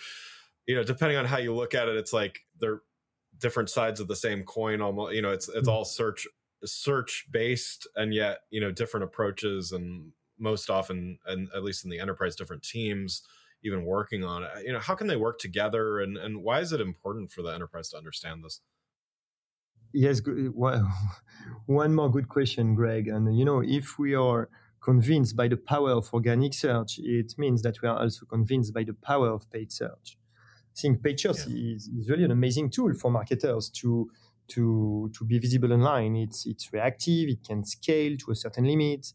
you 0.66 0.74
know, 0.74 0.82
depending 0.82 1.16
on 1.16 1.24
how 1.24 1.38
you 1.38 1.54
look 1.54 1.74
at 1.74 1.88
it, 1.88 1.96
it's 1.96 2.12
like 2.12 2.40
they're 2.60 2.82
different 3.38 3.70
sides 3.70 4.00
of 4.00 4.08
the 4.08 4.16
same 4.16 4.42
coin. 4.42 4.82
Almost, 4.82 5.14
you 5.14 5.22
know, 5.22 5.30
it's 5.30 5.48
it's 5.48 5.68
hmm. 5.68 5.74
all 5.74 5.84
search 5.84 6.26
search 6.64 7.26
based, 7.30 7.86
and 7.96 8.12
yet 8.12 8.40
you 8.50 8.60
know 8.60 8.70
different 8.70 9.04
approaches, 9.04 9.72
and 9.72 10.12
most 10.38 10.70
often, 10.70 11.18
and 11.26 11.48
at 11.54 11.62
least 11.62 11.84
in 11.84 11.90
the 11.90 12.00
enterprise, 12.00 12.36
different 12.36 12.62
teams 12.62 13.22
even 13.62 13.84
working 13.84 14.24
on 14.24 14.42
it. 14.42 14.50
You 14.64 14.72
know, 14.72 14.78
how 14.78 14.94
can 14.94 15.06
they 15.06 15.16
work 15.16 15.38
together, 15.38 16.00
and 16.00 16.16
and 16.16 16.42
why 16.42 16.60
is 16.60 16.72
it 16.72 16.80
important 16.80 17.30
for 17.30 17.42
the 17.42 17.50
enterprise 17.50 17.90
to 17.90 17.96
understand 17.96 18.44
this? 18.44 18.60
Yes, 19.92 20.20
uh, 20.26 20.50
well, 20.54 20.92
one 21.66 21.94
more 21.94 22.10
good 22.10 22.28
question, 22.28 22.74
Greg. 22.74 23.08
And 23.08 23.36
you 23.36 23.44
know, 23.44 23.60
if 23.60 23.98
we 23.98 24.14
are 24.14 24.48
convinced 24.80 25.36
by 25.36 25.48
the 25.48 25.56
power 25.56 25.90
of 25.92 26.12
organic 26.12 26.54
search, 26.54 26.98
it 26.98 27.34
means 27.36 27.62
that 27.62 27.82
we 27.82 27.88
are 27.88 27.98
also 27.98 28.24
convinced 28.26 28.72
by 28.72 28.84
the 28.84 28.94
power 28.94 29.28
of 29.28 29.50
paid 29.50 29.72
search. 29.72 30.16
I 30.76 30.80
think 30.80 31.02
paid 31.02 31.20
search 31.20 31.46
yeah. 31.46 31.74
is, 31.74 31.88
is 31.88 32.08
really 32.08 32.24
an 32.24 32.30
amazing 32.30 32.70
tool 32.70 32.94
for 32.94 33.10
marketers 33.10 33.68
to 33.80 34.10
to 34.48 35.10
to 35.16 35.24
be 35.24 35.38
visible 35.38 35.72
online. 35.72 36.16
It's 36.16 36.46
it's 36.46 36.72
reactive. 36.72 37.28
It 37.28 37.44
can 37.44 37.64
scale 37.64 38.16
to 38.18 38.30
a 38.30 38.34
certain 38.34 38.64
limit. 38.64 39.12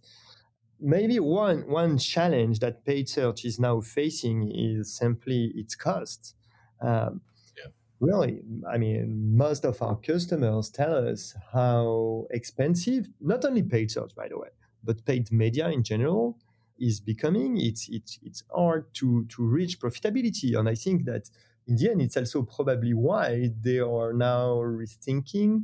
Maybe 0.80 1.20
one 1.20 1.68
one 1.70 1.98
challenge 1.98 2.60
that 2.60 2.86
paid 2.86 3.08
search 3.10 3.46
is 3.46 3.60
now 3.60 3.82
facing 3.82 4.52
is 4.54 4.94
simply 4.94 5.52
its 5.56 5.76
cost. 5.76 6.36
Um, 6.82 7.22
yeah. 7.58 7.72
Really, 8.00 8.42
I 8.70 8.78
mean, 8.78 9.38
most 9.38 9.66
of 9.66 9.82
our 9.82 9.96
customers 9.96 10.70
tell 10.70 11.08
us 11.08 11.34
how 11.54 12.28
expensive 12.32 13.08
not 13.22 13.46
only 13.46 13.64
paid 13.64 13.90
search, 13.92 14.14
by 14.16 14.28
the 14.28 14.38
way, 14.38 14.50
but 14.84 15.06
paid 15.06 15.32
media 15.32 15.70
in 15.70 15.84
general 15.84 16.38
is 16.80 17.00
becoming 17.00 17.58
it's 17.58 17.88
it's 17.90 18.20
it's 18.22 18.44
hard 18.54 18.94
to 18.94 19.26
to 19.26 19.44
reach 19.44 19.80
profitability 19.80 20.58
and 20.58 20.68
i 20.68 20.76
think 20.76 21.06
that 21.06 21.30
in 21.68 21.76
the 21.78 21.90
end 21.90 22.02
it's 22.02 22.18
also 22.18 22.44
probably 22.44 22.94
why 22.94 23.50
they 23.62 23.80
are 23.80 24.14
now 24.14 24.56
rethinking 24.56 25.64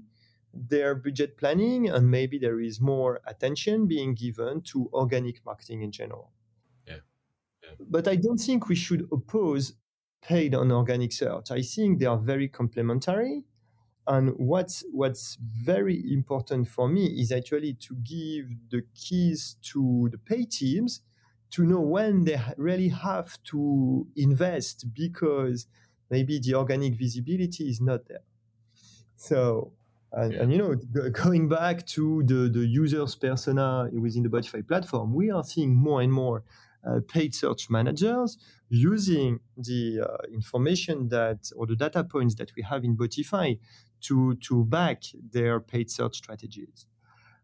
their 0.53 0.95
budget 0.95 1.37
planning 1.37 1.89
and 1.89 2.09
maybe 2.09 2.37
there 2.37 2.59
is 2.59 2.79
more 2.81 3.21
attention 3.25 3.87
being 3.87 4.13
given 4.13 4.61
to 4.61 4.89
organic 4.93 5.45
marketing 5.45 5.81
in 5.81 5.91
general 5.91 6.31
yeah, 6.87 6.95
yeah. 7.63 7.69
but 7.79 8.07
i 8.07 8.15
don't 8.15 8.39
think 8.39 8.67
we 8.67 8.75
should 8.75 9.07
oppose 9.11 9.73
paid 10.21 10.53
on 10.53 10.71
organic 10.71 11.11
search 11.11 11.51
i 11.51 11.61
think 11.61 11.99
they 11.99 12.05
are 12.05 12.17
very 12.17 12.47
complementary 12.47 13.43
and 14.07 14.33
what's 14.37 14.83
what's 14.91 15.37
very 15.41 16.03
important 16.11 16.67
for 16.67 16.87
me 16.87 17.05
is 17.05 17.31
actually 17.31 17.73
to 17.73 17.95
give 18.03 18.45
the 18.69 18.81
keys 18.95 19.57
to 19.61 20.09
the 20.11 20.17
pay 20.17 20.43
teams 20.43 21.01
to 21.51 21.65
know 21.65 21.81
when 21.81 22.23
they 22.23 22.41
really 22.57 22.87
have 22.87 23.37
to 23.43 24.07
invest 24.15 24.85
because 24.93 25.67
maybe 26.09 26.39
the 26.39 26.55
organic 26.55 26.95
visibility 26.95 27.69
is 27.69 27.79
not 27.79 28.07
there. 28.07 28.23
So, 29.17 29.73
and, 30.13 30.33
and 30.33 30.51
you 30.51 30.57
know, 30.57 30.75
going 31.11 31.47
back 31.47 31.85
to 31.87 32.23
the, 32.23 32.49
the 32.49 32.65
user's 32.65 33.15
persona 33.15 33.89
within 33.93 34.23
the 34.23 34.29
Botify 34.29 34.67
platform, 34.67 35.13
we 35.13 35.31
are 35.31 35.43
seeing 35.43 35.73
more 35.73 36.01
and 36.01 36.11
more 36.11 36.43
uh, 36.85 36.99
paid 37.07 37.33
search 37.35 37.69
managers 37.69 38.37
using 38.69 39.39
the 39.57 40.01
uh, 40.01 40.17
information 40.33 41.09
that 41.09 41.51
or 41.55 41.67
the 41.67 41.75
data 41.75 42.03
points 42.03 42.35
that 42.35 42.51
we 42.55 42.63
have 42.63 42.83
in 42.83 42.97
Botify 42.97 43.59
to, 44.01 44.35
to 44.35 44.65
back 44.65 45.03
their 45.31 45.59
paid 45.59 45.91
search 45.91 46.17
strategies. 46.17 46.87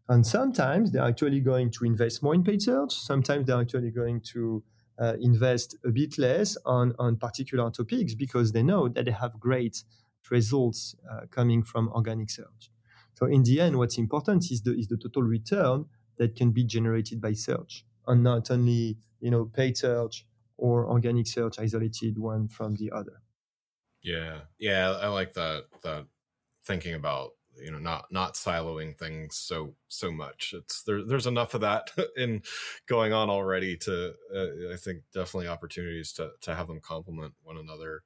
And 0.08 0.26
sometimes 0.26 0.90
they're 0.90 1.04
actually 1.04 1.40
going 1.40 1.70
to 1.72 1.84
invest 1.84 2.22
more 2.22 2.34
in 2.34 2.42
paid 2.42 2.62
search. 2.62 2.94
Sometimes 2.94 3.46
they're 3.46 3.60
actually 3.60 3.90
going 3.90 4.22
to 4.32 4.62
uh, 4.98 5.14
invest 5.20 5.76
a 5.84 5.90
bit 5.90 6.18
less 6.18 6.56
on, 6.64 6.94
on 6.98 7.16
particular 7.16 7.70
topics 7.70 8.14
because 8.14 8.52
they 8.52 8.62
know 8.62 8.88
that 8.88 9.04
they 9.04 9.10
have 9.10 9.38
great 9.38 9.84
results 10.30 10.94
uh, 11.10 11.26
coming 11.30 11.62
from 11.62 11.88
organic 11.90 12.30
search. 12.30 12.70
So 13.14 13.26
in 13.26 13.42
the 13.42 13.60
end, 13.60 13.76
what's 13.78 13.98
important 13.98 14.50
is 14.50 14.62
the, 14.62 14.74
is 14.74 14.88
the 14.88 14.96
total 14.96 15.22
return 15.22 15.86
that 16.18 16.36
can 16.36 16.52
be 16.52 16.64
generated 16.64 17.20
by 17.20 17.32
search 17.32 17.84
and 18.06 18.22
not 18.22 18.50
only, 18.50 18.98
you 19.20 19.30
know, 19.30 19.44
paid 19.46 19.76
search 19.76 20.26
or 20.56 20.86
organic 20.86 21.26
search 21.26 21.58
isolated 21.58 22.18
one 22.18 22.48
from 22.48 22.76
the 22.76 22.90
other. 22.92 23.22
Yeah. 24.02 24.40
Yeah. 24.58 24.90
I 25.00 25.08
like 25.08 25.34
that, 25.34 25.64
that 25.82 26.06
thinking 26.64 26.94
about 26.94 27.30
you 27.60 27.70
know 27.70 27.78
not 27.78 28.06
not 28.10 28.34
siloing 28.34 28.96
things 28.96 29.36
so 29.36 29.74
so 29.88 30.10
much 30.10 30.54
it's 30.56 30.82
there 30.84 31.04
there's 31.04 31.26
enough 31.26 31.54
of 31.54 31.62
that 31.62 31.90
in 32.16 32.42
going 32.86 33.12
on 33.12 33.28
already 33.30 33.76
to 33.76 34.14
uh, 34.34 34.72
i 34.72 34.76
think 34.76 35.02
definitely 35.12 35.48
opportunities 35.48 36.12
to 36.12 36.30
to 36.40 36.54
have 36.54 36.68
them 36.68 36.80
complement 36.80 37.34
one 37.42 37.56
another 37.56 38.02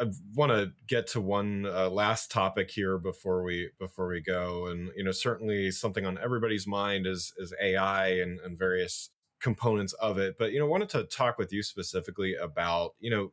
I 0.00 0.06
want 0.34 0.52
to 0.52 0.72
get 0.86 1.06
to 1.08 1.20
one 1.20 1.66
uh, 1.66 1.88
last 1.90 2.30
topic 2.30 2.70
here 2.70 2.98
before 2.98 3.42
we 3.42 3.70
before 3.78 4.08
we 4.08 4.20
go, 4.20 4.66
and 4.66 4.90
you 4.96 5.04
know, 5.04 5.12
certainly 5.12 5.70
something 5.70 6.06
on 6.06 6.18
everybody's 6.18 6.66
mind 6.66 7.06
is 7.06 7.32
is 7.38 7.54
AI 7.60 8.08
and, 8.08 8.40
and 8.40 8.58
various 8.58 9.10
components 9.40 9.92
of 9.94 10.18
it. 10.18 10.36
But 10.38 10.52
you 10.52 10.58
know, 10.58 10.66
wanted 10.66 10.88
to 10.90 11.04
talk 11.04 11.38
with 11.38 11.52
you 11.52 11.62
specifically 11.62 12.34
about 12.34 12.94
you 13.00 13.10
know 13.10 13.32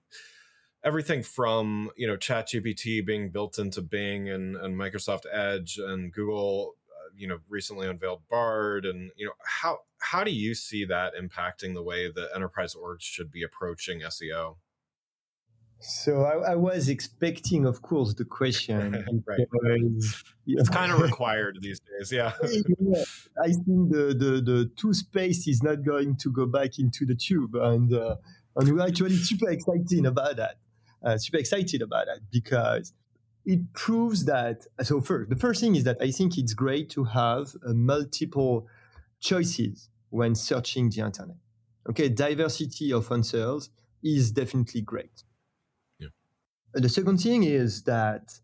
everything 0.84 1.24
from 1.24 1.90
you 1.96 2.08
know 2.08 2.18
ChatGPT 2.18 3.06
being 3.06 3.30
built 3.30 3.58
into 3.60 3.82
Bing 3.82 4.30
and, 4.30 4.56
and 4.56 4.76
Microsoft 4.78 5.24
Edge 5.32 5.78
and 5.78 6.12
Google, 6.12 6.76
uh, 6.90 7.10
you 7.16 7.28
know, 7.28 7.40
recently 7.50 7.88
unveiled 7.88 8.22
Bard, 8.30 8.86
and 8.86 9.12
you 9.16 9.26
know 9.26 9.34
how 9.46 9.80
how 10.00 10.24
do 10.24 10.32
you 10.32 10.54
see 10.54 10.86
that 10.86 11.14
impacting 11.16 11.74
the 11.74 11.84
way 11.84 12.12
that 12.12 12.30
enterprise 12.36 12.76
orgs 12.76 13.02
should 13.02 13.32
be 13.32 13.44
approaching 13.44 14.02
SEO? 14.02 14.56
So 15.86 16.24
I, 16.24 16.54
I, 16.54 16.56
was 16.56 16.88
expecting, 16.88 17.66
of 17.66 17.82
course, 17.82 18.14
the 18.14 18.24
question. 18.24 18.92
right. 19.28 19.40
Because, 19.52 20.24
it's 20.48 20.70
kind 20.70 20.94
of 20.94 21.02
required 21.02 21.58
these 21.62 21.82
days, 21.82 22.10
yeah. 22.10 22.32
yeah. 22.44 23.04
I 23.42 23.48
think 23.48 23.92
the, 23.92 24.16
the, 24.18 24.42
the 24.42 24.72
toothpaste 24.78 25.46
is 25.50 25.62
not 25.62 25.84
going 25.84 26.16
to 26.18 26.32
go 26.32 26.46
back 26.46 26.80
into 26.80 27.06
the 27.06 27.16
tube. 27.16 27.56
And, 27.56 27.94
uh, 27.94 28.16
and 28.56 28.72
we're 28.72 28.88
actually 28.88 29.18
super 29.18 29.50
excited 29.50 30.06
about 30.06 30.38
that. 30.38 30.56
Uh, 31.04 31.18
super 31.18 31.40
excited 31.40 31.82
about 31.82 32.06
that 32.06 32.20
because 32.32 32.94
it 33.46 33.74
proves 33.74 34.24
that. 34.24 34.66
So, 34.84 35.02
first, 35.02 35.30
the 35.30 35.36
first 35.36 35.60
thing 35.60 35.76
is 35.76 35.84
that 35.84 35.98
I 36.00 36.12
think 36.12 36.38
it's 36.38 36.54
great 36.54 36.90
to 36.92 37.04
have 37.04 37.54
uh, 37.68 37.74
multiple 37.74 38.68
choices 39.20 39.90
when 40.12 40.34
searching 40.34 40.90
the 40.90 41.02
internet. 41.02 41.36
Okay, 41.90 42.08
diversity 42.08 42.94
of 42.94 43.12
answers 43.12 43.70
is 44.02 44.32
definitely 44.32 44.80
great 44.80 45.24
the 46.74 46.90
second 46.90 47.18
thing 47.20 47.44
is 47.44 47.84
that, 47.84 48.40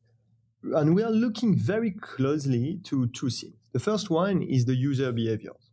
and 0.64 0.96
we 0.96 1.04
are 1.04 1.12
looking 1.12 1.56
very 1.56 1.92
closely 1.92 2.80
to 2.84 3.08
two 3.08 3.30
things. 3.30 3.56
The 3.72 3.80
first 3.80 4.10
one 4.10 4.42
is 4.42 4.66
the 4.66 4.76
user 4.76 5.12
behaviors. 5.12 5.72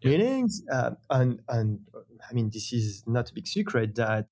Yeah. 0.00 0.10
Meaning, 0.10 0.50
uh, 0.70 0.90
and, 1.10 1.40
and 1.48 1.80
I 2.28 2.32
mean, 2.32 2.50
this 2.52 2.72
is 2.72 3.04
not 3.06 3.30
a 3.30 3.34
big 3.34 3.46
secret 3.46 3.94
that 3.96 4.26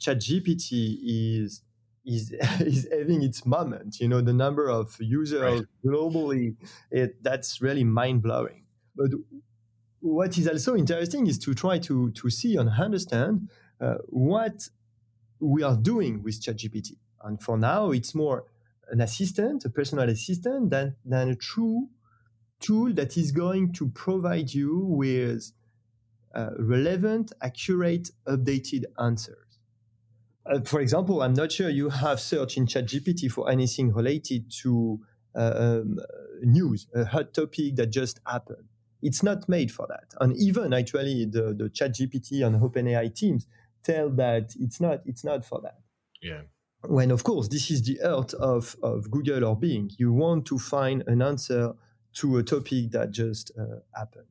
ChatGPT 0.00 0.98
is 1.02 1.62
is 2.04 2.32
is 2.60 2.88
having 2.90 3.22
its 3.22 3.44
moment. 3.44 4.00
You 4.00 4.08
know, 4.08 4.20
the 4.20 4.32
number 4.32 4.68
of 4.68 4.96
users 5.00 5.40
right. 5.42 5.62
globally, 5.84 6.56
it, 6.90 7.22
that's 7.22 7.60
really 7.60 7.84
mind 7.84 8.22
blowing. 8.22 8.64
But 8.96 9.10
what 10.00 10.38
is 10.38 10.48
also 10.48 10.76
interesting 10.76 11.26
is 11.26 11.38
to 11.40 11.54
try 11.54 11.78
to 11.80 12.10
to 12.12 12.30
see 12.30 12.56
and 12.56 12.70
understand 12.70 13.48
uh, 13.80 13.96
what 14.08 14.68
we 15.40 15.62
are 15.62 15.76
doing 15.76 16.22
with 16.22 16.40
ChatGPT. 16.40 16.96
And 17.22 17.42
for 17.42 17.58
now, 17.58 17.90
it's 17.90 18.14
more 18.14 18.44
an 18.90 19.00
assistant, 19.00 19.64
a 19.64 19.70
personal 19.70 20.08
assistant, 20.08 20.70
than, 20.70 20.96
than 21.04 21.30
a 21.30 21.36
true 21.36 21.88
tool 22.60 22.92
that 22.94 23.16
is 23.16 23.32
going 23.32 23.72
to 23.72 23.88
provide 23.88 24.52
you 24.52 24.84
with 24.84 25.52
uh, 26.34 26.50
relevant, 26.58 27.32
accurate, 27.42 28.10
updated 28.26 28.84
answers. 28.98 29.58
Uh, 30.46 30.60
for 30.64 30.80
example, 30.80 31.22
I'm 31.22 31.34
not 31.34 31.52
sure 31.52 31.68
you 31.68 31.88
have 31.88 32.20
searched 32.20 32.56
in 32.56 32.66
ChatGPT 32.66 33.30
for 33.30 33.50
anything 33.50 33.92
related 33.92 34.50
to 34.62 35.00
uh, 35.34 35.52
um, 35.56 35.98
news, 36.42 36.86
a 36.94 37.04
hot 37.04 37.34
topic 37.34 37.76
that 37.76 37.86
just 37.86 38.20
happened. 38.26 38.64
It's 39.02 39.22
not 39.22 39.48
made 39.48 39.70
for 39.72 39.86
that. 39.88 40.12
And 40.20 40.36
even 40.36 40.74
actually, 40.74 41.24
the, 41.24 41.54
the 41.54 41.70
ChatGPT 41.70 42.44
and 42.44 42.60
OpenAI 42.60 43.14
teams 43.14 43.46
tell 43.82 44.10
that 44.10 44.54
it's 44.58 44.80
not 44.80 45.00
it's 45.04 45.24
not 45.24 45.44
for 45.44 45.60
that. 45.62 45.78
Yeah. 46.22 46.42
When 46.82 47.10
of 47.10 47.24
course 47.24 47.48
this 47.48 47.70
is 47.70 47.82
the 47.82 47.98
heart 48.02 48.34
of 48.34 48.76
of 48.82 49.10
Google 49.10 49.44
or 49.44 49.56
Bing, 49.56 49.90
you 49.98 50.12
want 50.12 50.46
to 50.46 50.58
find 50.58 51.04
an 51.06 51.22
answer 51.22 51.74
to 52.14 52.38
a 52.38 52.42
topic 52.42 52.90
that 52.92 53.10
just 53.10 53.52
uh, 53.58 53.80
happened. 53.94 54.26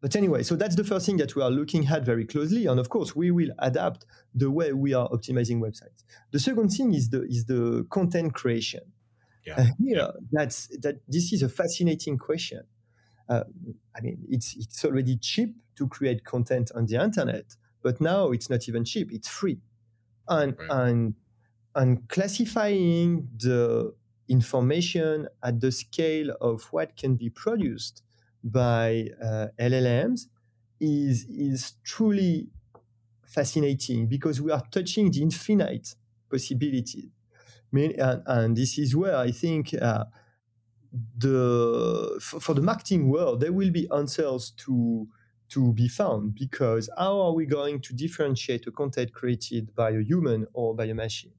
But 0.00 0.14
anyway, 0.14 0.44
so 0.44 0.54
that's 0.54 0.76
the 0.76 0.84
first 0.84 1.06
thing 1.06 1.16
that 1.16 1.34
we 1.34 1.42
are 1.42 1.50
looking 1.50 1.86
at 1.88 2.04
very 2.04 2.24
closely, 2.24 2.66
and 2.66 2.78
of 2.78 2.88
course 2.88 3.16
we 3.16 3.30
will 3.32 3.50
adapt 3.58 4.06
the 4.32 4.50
way 4.50 4.72
we 4.72 4.94
are 4.94 5.08
optimizing 5.08 5.60
websites. 5.60 6.04
The 6.30 6.38
second 6.38 6.68
thing 6.68 6.94
is 6.94 7.10
the 7.10 7.22
is 7.24 7.46
the 7.46 7.84
content 7.90 8.34
creation. 8.34 8.82
Yeah. 9.44 9.60
Uh, 9.60 9.66
here, 9.80 10.12
that's 10.30 10.68
that. 10.82 11.00
This 11.08 11.32
is 11.32 11.42
a 11.42 11.48
fascinating 11.48 12.16
question. 12.18 12.62
Uh, 13.28 13.44
I 13.96 14.00
mean, 14.00 14.24
it's 14.28 14.54
it's 14.56 14.84
already 14.84 15.16
cheap 15.16 15.56
to 15.76 15.88
create 15.88 16.24
content 16.24 16.70
on 16.74 16.86
the 16.86 17.02
internet, 17.02 17.56
but 17.82 18.00
now 18.00 18.30
it's 18.30 18.50
not 18.50 18.68
even 18.68 18.84
cheap; 18.84 19.12
it's 19.12 19.28
free, 19.28 19.58
and 20.28 20.56
right. 20.58 20.70
and 20.70 21.14
and 21.74 22.08
classifying 22.08 23.28
the 23.38 23.94
information 24.28 25.28
at 25.42 25.60
the 25.60 25.72
scale 25.72 26.30
of 26.40 26.64
what 26.70 26.96
can 26.96 27.16
be 27.16 27.30
produced 27.30 28.02
by 28.44 29.08
uh, 29.22 29.46
LLMs 29.58 30.26
is 30.80 31.24
is 31.28 31.74
truly 31.84 32.48
fascinating 33.24 34.06
because 34.06 34.40
we 34.40 34.50
are 34.50 34.62
touching 34.70 35.10
the 35.10 35.22
infinite 35.22 35.94
possibilities. 36.30 37.10
I 37.72 37.76
mean, 37.76 38.00
and, 38.00 38.22
and 38.26 38.56
this 38.56 38.78
is 38.78 38.96
where 38.96 39.16
I 39.16 39.30
think 39.30 39.74
uh, 39.74 40.04
the 41.16 42.18
for, 42.20 42.40
for, 42.40 42.54
the 42.54 42.62
marketing 42.62 43.10
world 43.10 43.40
there 43.40 43.52
will 43.52 43.70
be 43.70 43.88
answers 43.94 44.50
to 44.64 45.06
to 45.50 45.72
be 45.72 45.88
found 45.88 46.34
because 46.34 46.90
how 46.96 47.20
are 47.20 47.32
we 47.32 47.46
going 47.46 47.80
to 47.80 47.94
differentiate 47.94 48.66
a 48.66 48.70
content 48.70 49.12
created 49.12 49.74
by 49.74 49.90
a 49.90 50.00
human 50.00 50.46
or 50.52 50.74
by 50.74 50.84
a 50.84 50.94
machine? 50.94 51.32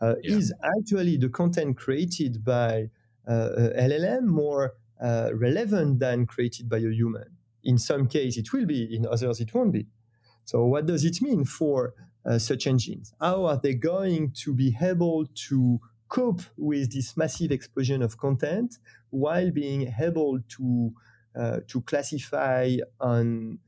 Uh, 0.00 0.14
yeah. 0.22 0.36
Is 0.36 0.52
actually 0.62 1.16
the 1.16 1.28
content 1.28 1.76
created 1.76 2.44
by 2.44 2.90
uh, 3.26 3.70
LLM 3.78 4.24
more 4.24 4.74
uh, 5.02 5.30
relevant 5.34 6.00
than 6.00 6.26
created 6.26 6.68
by 6.68 6.78
a 6.78 6.90
human? 6.90 7.36
In 7.62 7.78
some 7.78 8.08
cases, 8.08 8.36
it 8.38 8.52
will 8.52 8.66
be. 8.66 8.94
In 8.94 9.06
others, 9.06 9.40
it 9.40 9.54
won't 9.54 9.72
be. 9.72 9.86
So, 10.44 10.64
what 10.66 10.86
does 10.86 11.04
it 11.04 11.22
mean 11.22 11.44
for 11.44 11.94
uh, 12.26 12.38
search 12.38 12.66
engines? 12.66 13.14
How 13.20 13.46
are 13.46 13.58
they 13.62 13.74
going 13.74 14.32
to 14.42 14.52
be 14.52 14.76
able 14.80 15.26
to 15.48 15.80
cope 16.08 16.42
with 16.56 16.92
this 16.92 17.16
massive 17.16 17.50
explosion 17.50 18.02
of 18.02 18.18
content 18.18 18.78
while 19.10 19.50
being 19.50 19.92
able 19.98 20.38
to 20.56 20.92
uh, 21.36 21.60
to 21.68 21.80
classify 21.82 22.76
on 23.00 23.58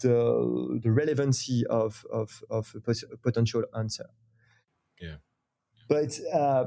the 0.00 0.80
the 0.82 0.90
relevancy 0.90 1.64
of 1.66 2.04
of, 2.12 2.42
of 2.50 2.74
a, 2.74 3.16
potential 3.18 3.64
answer. 3.76 4.06
Yeah. 5.00 5.16
But 5.88 6.20
uh, 6.34 6.66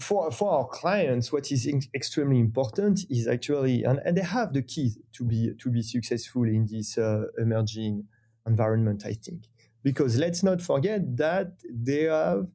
for, 0.00 0.30
for 0.30 0.50
our 0.50 0.66
clients, 0.66 1.30
what 1.30 1.52
is 1.52 1.70
extremely 1.94 2.40
important 2.40 3.04
is 3.10 3.28
actually, 3.28 3.84
and, 3.84 4.00
and 4.02 4.16
they 4.16 4.22
have 4.22 4.54
the 4.54 4.62
keys 4.62 4.98
to 5.12 5.24
be 5.24 5.52
to 5.58 5.68
be 5.68 5.82
successful 5.82 6.44
in 6.44 6.66
this 6.66 6.96
uh, 6.96 7.24
emerging 7.36 8.04
environment. 8.46 9.04
I 9.04 9.12
think 9.12 9.44
because 9.82 10.16
let's 10.16 10.42
not 10.42 10.62
forget 10.62 11.16
that 11.18 11.52
they 11.68 12.04
have 12.04 12.46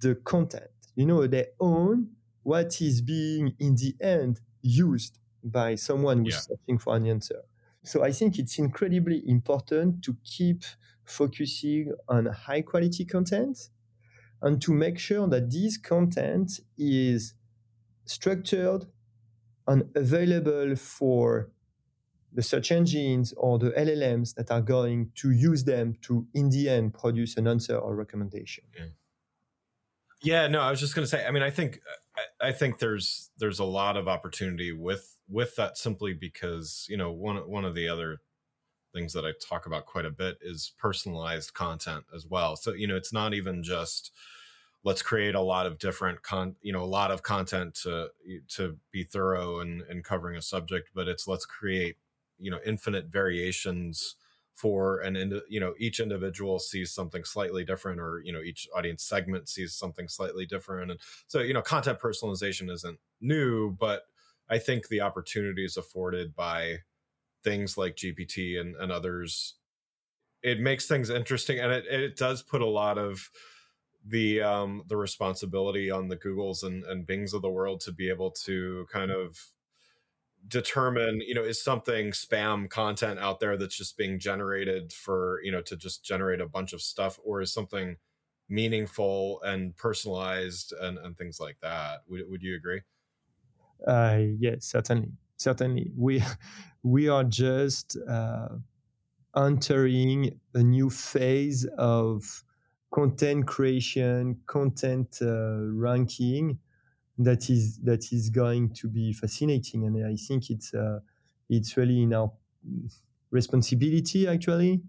the 0.00 0.14
content. 0.14 0.70
You 0.96 1.06
know, 1.06 1.26
they 1.26 1.48
own 1.60 2.08
what 2.42 2.80
is 2.80 3.02
being 3.02 3.54
in 3.58 3.74
the 3.74 3.94
end 4.00 4.40
used 4.62 5.18
by 5.44 5.74
someone 5.74 6.24
who's 6.24 6.34
yeah. 6.34 6.56
searching 6.56 6.78
for 6.78 6.96
an 6.96 7.06
answer. 7.06 7.42
So 7.84 8.02
I 8.02 8.12
think 8.12 8.38
it's 8.38 8.58
incredibly 8.58 9.22
important 9.28 10.02
to 10.04 10.16
keep 10.24 10.64
focusing 11.04 11.92
on 12.08 12.26
high 12.26 12.62
quality 12.62 13.04
content 13.04 13.68
and 14.40 14.60
to 14.62 14.72
make 14.72 14.98
sure 14.98 15.28
that 15.28 15.50
this 15.50 15.76
content 15.76 16.60
is 16.78 17.34
structured 18.06 18.86
and 19.66 19.84
available 19.94 20.76
for 20.76 21.50
the 22.32 22.42
search 22.42 22.72
engines 22.72 23.32
or 23.36 23.58
the 23.58 23.70
LLMs 23.70 24.34
that 24.34 24.50
are 24.50 24.60
going 24.60 25.10
to 25.14 25.30
use 25.30 25.64
them 25.64 25.94
to, 26.02 26.26
in 26.34 26.50
the 26.50 26.68
end, 26.68 26.94
produce 26.94 27.36
an 27.36 27.46
answer 27.46 27.76
or 27.76 27.94
recommendation. 27.94 28.64
Yeah. 28.76 28.86
Yeah, 30.22 30.48
no, 30.48 30.60
I 30.60 30.70
was 30.70 30.80
just 30.80 30.94
going 30.94 31.04
to 31.04 31.08
say. 31.08 31.26
I 31.26 31.30
mean, 31.30 31.42
I 31.42 31.50
think 31.50 31.80
I, 32.16 32.48
I, 32.48 32.52
think 32.52 32.78
there's 32.78 33.30
there's 33.36 33.58
a 33.58 33.64
lot 33.64 33.98
of 33.98 34.08
opportunity 34.08 34.72
with 34.72 35.13
with 35.28 35.56
that 35.56 35.78
simply 35.78 36.12
because 36.14 36.86
you 36.88 36.96
know 36.96 37.10
one 37.10 37.36
one 37.48 37.64
of 37.64 37.74
the 37.74 37.88
other 37.88 38.20
things 38.92 39.12
that 39.12 39.26
I 39.26 39.32
talk 39.46 39.66
about 39.66 39.86
quite 39.86 40.06
a 40.06 40.10
bit 40.10 40.38
is 40.40 40.72
personalized 40.78 41.54
content 41.54 42.04
as 42.14 42.26
well. 42.26 42.56
So 42.56 42.72
you 42.72 42.86
know, 42.86 42.96
it's 42.96 43.12
not 43.12 43.34
even 43.34 43.62
just 43.62 44.12
let's 44.84 45.02
create 45.02 45.34
a 45.34 45.40
lot 45.40 45.66
of 45.66 45.78
different 45.78 46.22
con 46.22 46.56
you 46.62 46.72
know 46.72 46.82
a 46.82 46.86
lot 46.86 47.10
of 47.10 47.22
content 47.22 47.74
to 47.74 48.08
to 48.48 48.78
be 48.92 49.04
thorough 49.04 49.60
and 49.60 49.82
and 49.82 50.04
covering 50.04 50.36
a 50.36 50.42
subject, 50.42 50.90
but 50.94 51.08
it's 51.08 51.26
let's 51.26 51.46
create 51.46 51.96
you 52.38 52.50
know 52.50 52.60
infinite 52.64 53.06
variations 53.06 54.16
for 54.54 55.00
an 55.00 55.16
ind- 55.16 55.42
you 55.48 55.58
know 55.58 55.74
each 55.78 55.98
individual 56.00 56.58
sees 56.58 56.92
something 56.92 57.24
slightly 57.24 57.64
different 57.64 58.00
or 58.00 58.20
you 58.24 58.32
know 58.32 58.40
each 58.40 58.68
audience 58.74 59.02
segment 59.02 59.48
sees 59.48 59.74
something 59.74 60.06
slightly 60.08 60.46
different 60.46 60.92
and 60.92 61.00
so 61.26 61.40
you 61.40 61.52
know 61.52 61.62
content 61.62 61.98
personalization 61.98 62.70
isn't 62.70 63.00
new 63.20 63.72
but 63.72 64.04
i 64.50 64.58
think 64.58 64.88
the 64.88 65.00
opportunities 65.00 65.76
afforded 65.76 66.34
by 66.34 66.78
things 67.44 67.76
like 67.78 67.94
gpt 67.94 68.60
and, 68.60 68.74
and 68.76 68.90
others. 68.90 69.54
It 70.42 70.60
makes 70.60 70.86
things 70.86 71.10
interesting 71.10 71.60
and 71.60 71.70
it, 71.70 71.86
it 71.86 72.16
does 72.16 72.42
put 72.42 72.62
a 72.62 72.66
lot 72.66 72.98
of 72.98 73.30
the 74.06 74.42
um, 74.42 74.82
the 74.88 74.96
responsibility 74.96 75.90
on 75.90 76.08
the 76.08 76.16
Googles 76.16 76.62
and, 76.62 76.84
and 76.84 77.06
Bings 77.06 77.32
of 77.32 77.40
the 77.40 77.48
world 77.48 77.80
to 77.82 77.92
be 77.92 78.10
able 78.10 78.30
to 78.44 78.86
kind 78.92 79.10
of 79.10 79.38
determine 80.46 81.22
you 81.26 81.34
know 81.34 81.42
is 81.42 81.62
something 81.62 82.10
spam 82.10 82.68
content 82.68 83.18
out 83.18 83.40
there 83.40 83.56
that's 83.56 83.76
just 83.78 83.96
being 83.96 84.18
generated 84.18 84.92
for 84.92 85.40
you 85.42 85.50
know 85.50 85.62
to 85.62 85.74
just 85.76 86.04
generate 86.04 86.40
a 86.40 86.46
bunch 86.46 86.74
of 86.74 86.82
stuff 86.82 87.18
or 87.24 87.40
is 87.40 87.52
something 87.52 87.96
meaningful 88.50 89.40
and 89.42 89.74
personalized 89.76 90.74
and, 90.78 90.98
and 90.98 91.16
things 91.16 91.40
like 91.40 91.56
that. 91.62 92.00
Would, 92.08 92.28
would 92.28 92.42
you 92.42 92.56
agree 92.56 92.82
uh, 93.86 94.20
yes 94.38 94.66
certainly 94.66 95.12
certainly. 95.36 95.90
We 95.96 96.22
we 96.82 97.08
are 97.08 97.24
just 97.24 97.96
uh, 98.08 98.48
entering 99.36 100.40
a 100.54 100.62
new 100.62 100.90
phase 100.90 101.66
of 101.78 102.44
content 102.92 103.46
creation 103.46 104.40
content 104.46 105.18
uh, 105.20 105.58
ranking 105.72 106.58
that 107.18 107.48
is 107.50 107.78
that 107.78 108.12
is 108.12 108.30
going 108.30 108.74
to 108.74 108.88
be 108.88 109.12
fascinating, 109.12 109.84
and 109.84 110.04
I 110.04 110.16
think 110.16 110.50
it's 110.50 110.74
uh, 110.74 111.00
it's 111.48 111.76
really 111.76 112.02
in 112.02 112.12
our 112.12 112.32
responsibility 113.30 114.28
actually 114.28 114.82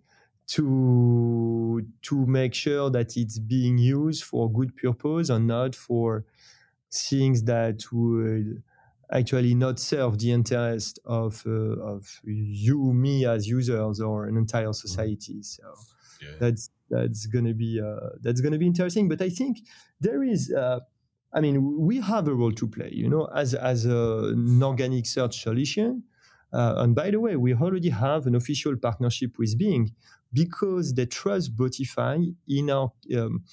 to 0.47 1.81
to 2.03 2.25
make 2.27 2.53
sure 2.53 2.91
that 2.91 3.17
it's 3.17 3.39
being 3.39 3.77
used 3.79 4.23
for 4.23 4.51
good 4.51 4.75
purpose 4.75 5.29
and 5.29 5.47
not 5.47 5.75
for 5.75 6.25
things 6.91 7.43
that 7.43 7.81
would 7.91 8.63
actually 9.11 9.55
not 9.55 9.79
serve 9.79 10.19
the 10.19 10.31
interest 10.31 10.99
of 11.05 11.43
uh, 11.45 11.79
of 11.93 12.19
you, 12.23 12.93
me 12.93 13.25
as 13.25 13.47
users, 13.47 13.99
or 13.99 14.25
an 14.25 14.37
entire 14.37 14.65
mm-hmm. 14.65 14.87
society. 14.87 15.41
So 15.43 15.63
yeah. 16.21 16.35
that's 16.39 16.69
that's 16.89 17.25
gonna 17.27 17.53
be 17.53 17.81
uh, 17.81 18.09
that's 18.21 18.41
gonna 18.41 18.57
be 18.57 18.67
interesting. 18.67 19.09
But 19.09 19.21
I 19.21 19.29
think 19.29 19.59
there 19.99 20.23
is. 20.23 20.51
Uh, 20.51 20.79
I 21.33 21.41
mean, 21.41 21.77
we 21.77 21.99
have 21.99 22.29
a 22.29 22.33
role 22.33 22.53
to 22.53 22.65
play, 22.65 22.91
you 22.93 23.09
know, 23.09 23.25
as, 23.35 23.53
as 23.53 23.85
a, 23.85 24.31
an 24.31 24.63
organic 24.63 25.05
search 25.05 25.43
solution. 25.43 26.03
Uh, 26.53 26.75
and 26.77 26.95
by 26.95 27.11
the 27.11 27.19
way, 27.19 27.35
we 27.35 27.53
already 27.53 27.89
have 27.89 28.25
an 28.25 28.35
official 28.35 28.77
partnership 28.77 29.37
with 29.37 29.57
Bing 29.57 29.91
because 30.31 30.93
they 30.93 31.05
trust 31.05 31.57
Botify 31.57 32.33
in 32.47 32.69
our 32.69 32.93
um, 33.17 33.43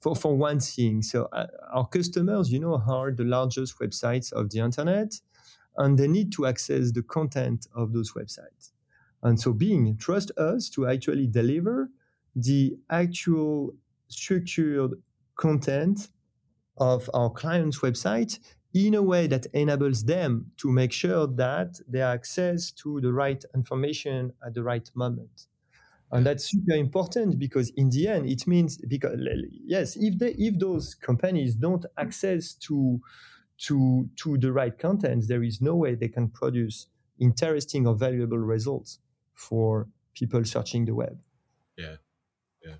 for, 0.00 0.16
for 0.16 0.36
one 0.36 0.60
thing. 0.60 1.02
So 1.02 1.28
uh, 1.32 1.46
our 1.72 1.86
customers, 1.86 2.50
you 2.50 2.58
know, 2.58 2.82
are 2.88 3.12
the 3.12 3.24
largest 3.24 3.78
websites 3.78 4.32
of 4.32 4.50
the 4.50 4.60
internet, 4.60 5.20
and 5.76 5.98
they 5.98 6.08
need 6.08 6.32
to 6.32 6.46
access 6.46 6.90
the 6.92 7.02
content 7.02 7.66
of 7.74 7.92
those 7.92 8.12
websites. 8.12 8.72
And 9.22 9.38
so 9.38 9.52
Bing 9.52 9.96
trust 9.98 10.30
us 10.38 10.70
to 10.70 10.88
actually 10.88 11.26
deliver 11.26 11.90
the 12.34 12.76
actual 12.90 13.74
structured 14.08 14.94
content 15.36 16.08
of 16.78 17.08
our 17.12 17.30
client's 17.30 17.80
website 17.80 18.38
in 18.72 18.94
a 18.94 19.02
way 19.02 19.26
that 19.26 19.46
enables 19.52 20.04
them 20.04 20.50
to 20.56 20.70
make 20.70 20.92
sure 20.92 21.26
that 21.26 21.78
they 21.88 22.00
access 22.00 22.70
to 22.70 23.00
the 23.00 23.12
right 23.12 23.44
information 23.54 24.32
at 24.46 24.54
the 24.54 24.62
right 24.62 24.88
moment. 24.94 25.46
And 26.12 26.26
that's 26.26 26.50
super 26.50 26.72
important 26.74 27.38
because 27.38 27.70
in 27.76 27.90
the 27.90 28.08
end, 28.08 28.28
it 28.28 28.46
means 28.46 28.78
because 28.78 29.18
yes, 29.64 29.96
if 29.96 30.18
they 30.18 30.32
if 30.32 30.58
those 30.58 30.94
companies 30.94 31.54
don't 31.54 31.86
access 31.96 32.54
to 32.54 33.00
to 33.58 34.08
to 34.16 34.38
the 34.38 34.52
right 34.52 34.76
content, 34.76 35.28
there 35.28 35.42
is 35.42 35.60
no 35.60 35.76
way 35.76 35.94
they 35.94 36.08
can 36.08 36.28
produce 36.28 36.88
interesting 37.20 37.86
or 37.86 37.94
valuable 37.94 38.38
results 38.38 38.98
for 39.34 39.86
people 40.14 40.44
searching 40.44 40.84
the 40.84 40.94
web. 40.94 41.18
Yeah. 41.76 41.96
Yeah. 42.64 42.74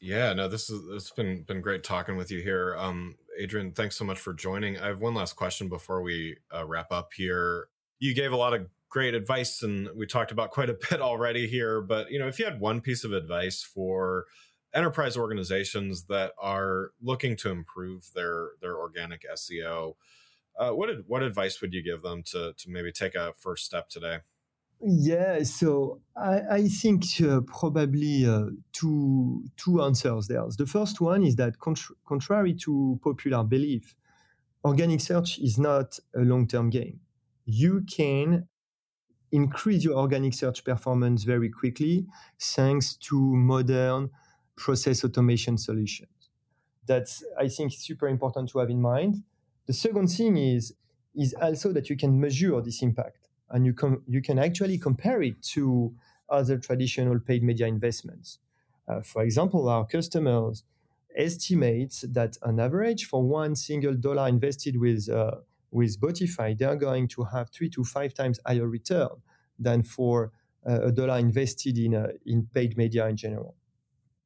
Yeah, 0.00 0.32
no, 0.32 0.48
this 0.48 0.70
is 0.70 0.80
it's 0.90 1.10
been 1.10 1.42
been 1.42 1.60
great 1.60 1.84
talking 1.84 2.16
with 2.16 2.30
you 2.30 2.40
here. 2.40 2.76
Um, 2.78 3.16
Adrien, 3.42 3.72
thanks 3.72 3.96
so 3.96 4.04
much 4.04 4.18
for 4.18 4.32
joining. 4.32 4.78
I 4.78 4.86
have 4.86 5.00
one 5.00 5.14
last 5.14 5.34
question 5.34 5.68
before 5.68 6.00
we 6.00 6.36
uh, 6.54 6.64
wrap 6.64 6.92
up 6.92 7.12
here. 7.14 7.68
You 7.98 8.14
gave 8.14 8.32
a 8.32 8.36
lot 8.36 8.54
of 8.54 8.68
great 8.96 9.14
advice, 9.14 9.62
and 9.62 9.90
we 9.94 10.06
talked 10.06 10.32
about 10.32 10.50
quite 10.50 10.70
a 10.70 10.76
bit 10.90 11.02
already 11.02 11.46
here. 11.46 11.82
But 11.82 12.10
you 12.10 12.18
know, 12.18 12.28
if 12.28 12.38
you 12.38 12.46
had 12.46 12.60
one 12.60 12.80
piece 12.80 13.04
of 13.04 13.12
advice 13.12 13.62
for 13.62 14.24
enterprise 14.72 15.18
organizations 15.18 16.04
that 16.04 16.32
are 16.40 16.92
looking 17.02 17.36
to 17.36 17.50
improve 17.50 18.10
their 18.14 18.52
their 18.62 18.78
organic 18.78 19.20
SEO, 19.34 19.96
uh, 20.58 20.70
what 20.70 20.88
what 21.06 21.22
advice 21.22 21.60
would 21.60 21.74
you 21.74 21.82
give 21.82 22.00
them 22.00 22.22
to 22.30 22.54
to 22.56 22.70
maybe 22.70 22.90
take 22.90 23.14
a 23.14 23.34
first 23.36 23.66
step 23.66 23.90
today? 23.90 24.20
Yeah, 24.80 25.42
so 25.42 26.00
I, 26.16 26.40
I 26.50 26.68
think 26.68 27.04
uh, 27.22 27.40
probably 27.42 28.26
uh, 28.26 28.46
two 28.72 29.44
two 29.58 29.82
answers 29.82 30.26
there. 30.26 30.46
The 30.56 30.64
first 30.64 31.02
one 31.02 31.22
is 31.22 31.36
that 31.36 31.58
contr- 31.58 31.98
contrary 32.08 32.54
to 32.64 32.98
popular 33.04 33.44
belief, 33.44 33.94
organic 34.64 35.02
search 35.02 35.38
is 35.38 35.58
not 35.58 35.98
a 36.14 36.20
long 36.20 36.46
term 36.48 36.70
game. 36.70 37.00
You 37.44 37.82
can 37.82 38.48
increase 39.36 39.84
your 39.84 39.96
organic 39.98 40.34
search 40.34 40.64
performance 40.64 41.24
very 41.24 41.50
quickly 41.50 42.06
thanks 42.40 42.96
to 42.96 43.16
modern 43.54 44.10
process 44.56 45.04
automation 45.04 45.58
solutions. 45.58 46.10
That's 46.86 47.22
I 47.38 47.48
think 47.48 47.72
super 47.72 48.08
important 48.08 48.48
to 48.50 48.58
have 48.60 48.70
in 48.70 48.80
mind. 48.80 49.22
The 49.66 49.72
second 49.72 50.08
thing 50.08 50.36
is 50.36 50.74
is 51.14 51.34
also 51.40 51.72
that 51.72 51.88
you 51.90 51.96
can 51.96 52.20
measure 52.20 52.60
this 52.60 52.82
impact 52.82 53.28
and 53.50 53.66
you 53.66 53.74
can 53.74 54.02
you 54.06 54.22
can 54.22 54.38
actually 54.38 54.78
compare 54.78 55.22
it 55.22 55.42
to 55.54 55.94
other 56.28 56.56
traditional 56.58 57.18
paid 57.20 57.42
media 57.42 57.66
investments. 57.66 58.38
Uh, 58.88 59.00
for 59.02 59.22
example, 59.22 59.68
our 59.68 59.86
customers 59.86 60.64
estimate 61.16 62.04
that 62.18 62.36
on 62.42 62.60
average 62.60 63.06
for 63.06 63.22
one 63.22 63.54
single 63.56 63.94
dollar 63.94 64.28
invested 64.28 64.76
with 64.78 65.08
uh, 65.08 65.32
with 65.76 66.00
Botify, 66.00 66.56
they 66.58 66.64
are 66.64 66.80
going 66.88 67.06
to 67.08 67.24
have 67.24 67.50
three 67.50 67.70
to 67.70 67.84
five 67.84 68.12
times 68.14 68.40
higher 68.46 68.68
return 68.68 69.14
than 69.58 69.82
for 69.82 70.32
uh, 70.68 70.88
a 70.88 70.92
dollar 70.92 71.18
invested 71.18 71.78
in 71.78 71.94
uh, 71.94 72.08
in 72.24 72.48
paid 72.54 72.76
media 72.76 73.06
in 73.06 73.16
general. 73.16 73.54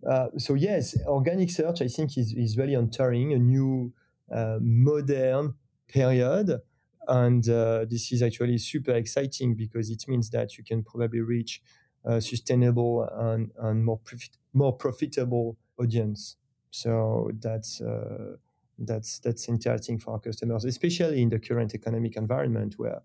Uh, 0.09 0.29
so 0.39 0.55
yes, 0.55 0.97
organic 1.07 1.51
search 1.51 1.83
I 1.83 1.89
think 1.89 2.17
is 2.17 2.33
is 2.33 2.57
really 2.57 2.77
entering 2.77 3.33
a 3.33 3.39
new 3.39 3.93
uh, 4.33 4.59
modern 4.61 5.55
period 5.89 6.61
and 7.09 7.49
uh, 7.49 7.85
this 7.89 8.13
is 8.13 8.23
actually 8.23 8.59
super 8.59 8.93
exciting 8.93 9.57
because 9.57 9.91
it 9.91 10.05
means 10.07 10.31
that 10.31 10.57
you 10.57 10.65
can 10.65 10.83
probably 10.85 11.21
reach 11.21 11.63
a 12.05 12.21
sustainable 12.21 13.09
and, 13.13 13.51
and 13.59 13.85
more 13.85 13.99
profit, 13.99 14.37
more 14.53 14.77
profitable 14.77 15.57
audience. 15.79 16.37
So 16.71 17.31
that's 17.41 17.81
uh, 17.81 18.37
that's 18.81 19.19
that's 19.19 19.49
interesting 19.49 19.99
for 19.99 20.13
our 20.13 20.19
customers, 20.19 20.65
especially 20.65 21.23
in 21.23 21.29
the 21.29 21.39
current 21.39 21.75
economic 21.75 22.17
environment 22.17 22.75
where 22.79 23.01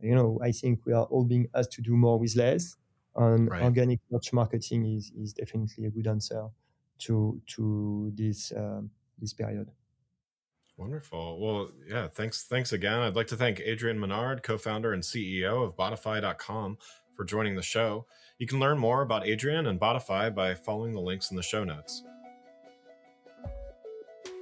you 0.00 0.14
know 0.14 0.38
I 0.42 0.52
think 0.52 0.80
we 0.86 0.92
are 0.92 1.04
all 1.04 1.24
being 1.24 1.48
asked 1.54 1.72
to 1.72 1.82
do 1.82 1.96
more 1.96 2.18
with 2.18 2.36
less, 2.36 2.76
and 3.16 3.50
right. 3.50 3.62
organic 3.62 4.00
search 4.10 4.32
marketing 4.32 4.84
is 4.96 5.12
is 5.16 5.32
definitely 5.32 5.86
a 5.86 5.90
good 5.90 6.06
answer 6.06 6.48
to 7.00 7.40
to 7.54 8.12
this 8.14 8.52
um, 8.56 8.90
this 9.18 9.32
period. 9.32 9.70
Wonderful. 10.76 11.40
Well, 11.40 11.70
yeah, 11.88 12.06
thanks. 12.06 12.44
Thanks 12.44 12.72
again. 12.72 13.00
I'd 13.00 13.16
like 13.16 13.26
to 13.28 13.36
thank 13.36 13.60
Adrien 13.60 13.98
Menard, 13.98 14.44
co-founder 14.44 14.92
and 14.92 15.02
CEO 15.02 15.64
of 15.64 15.76
Botify.com 15.76 16.78
for 17.12 17.24
joining 17.24 17.56
the 17.56 17.62
show. 17.62 18.06
You 18.38 18.46
can 18.46 18.60
learn 18.60 18.78
more 18.78 19.02
about 19.02 19.28
Adrien 19.28 19.66
and 19.66 19.80
Botify 19.80 20.32
by 20.32 20.54
following 20.54 20.92
the 20.92 21.00
links 21.00 21.32
in 21.32 21.36
the 21.36 21.42
show 21.42 21.64
notes. 21.64 22.04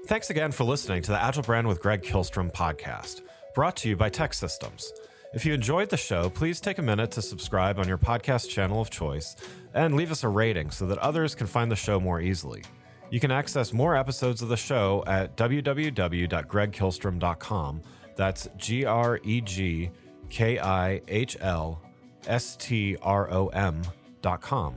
Thanks 0.06 0.30
again 0.30 0.52
for 0.52 0.62
listening 0.62 1.02
to 1.02 1.10
the 1.10 1.20
Agile 1.20 1.42
Brand 1.42 1.66
with 1.66 1.82
Greg 1.82 2.00
Kihlstrom 2.00 2.52
podcast, 2.52 3.22
brought 3.56 3.74
to 3.78 3.88
you 3.88 3.96
by 3.96 4.08
TEKsystems. 4.08 4.92
If 5.34 5.44
you 5.44 5.52
enjoyed 5.52 5.90
the 5.90 5.96
show, 5.96 6.30
please 6.30 6.60
take 6.60 6.78
a 6.78 6.82
minute 6.82 7.10
to 7.10 7.20
subscribe 7.20 7.80
on 7.80 7.88
your 7.88 7.98
podcast 7.98 8.48
channel 8.48 8.80
of 8.80 8.88
choice 8.88 9.34
and 9.74 9.96
leave 9.96 10.12
us 10.12 10.22
a 10.22 10.28
rating 10.28 10.70
so 10.70 10.86
that 10.86 10.98
others 10.98 11.34
can 11.34 11.48
find 11.48 11.72
the 11.72 11.76
show 11.76 11.98
more 11.98 12.20
easily. 12.20 12.62
You 13.10 13.18
can 13.18 13.32
access 13.32 13.72
more 13.72 13.96
episodes 13.96 14.42
of 14.42 14.48
the 14.48 14.56
show 14.56 15.02
at 15.08 15.36
www.gregkihlstrom.com. 15.36 17.82
That's 18.14 18.48
G 18.56 18.84
R 18.84 19.18
E 19.24 19.40
G 19.40 19.90
K 20.30 20.60
I 20.60 21.02
H 21.08 21.36
L 21.40 21.82
S 22.28 22.54
T 22.54 22.96
R 23.02 23.28
O 23.32 23.48
M.com. 23.48 24.76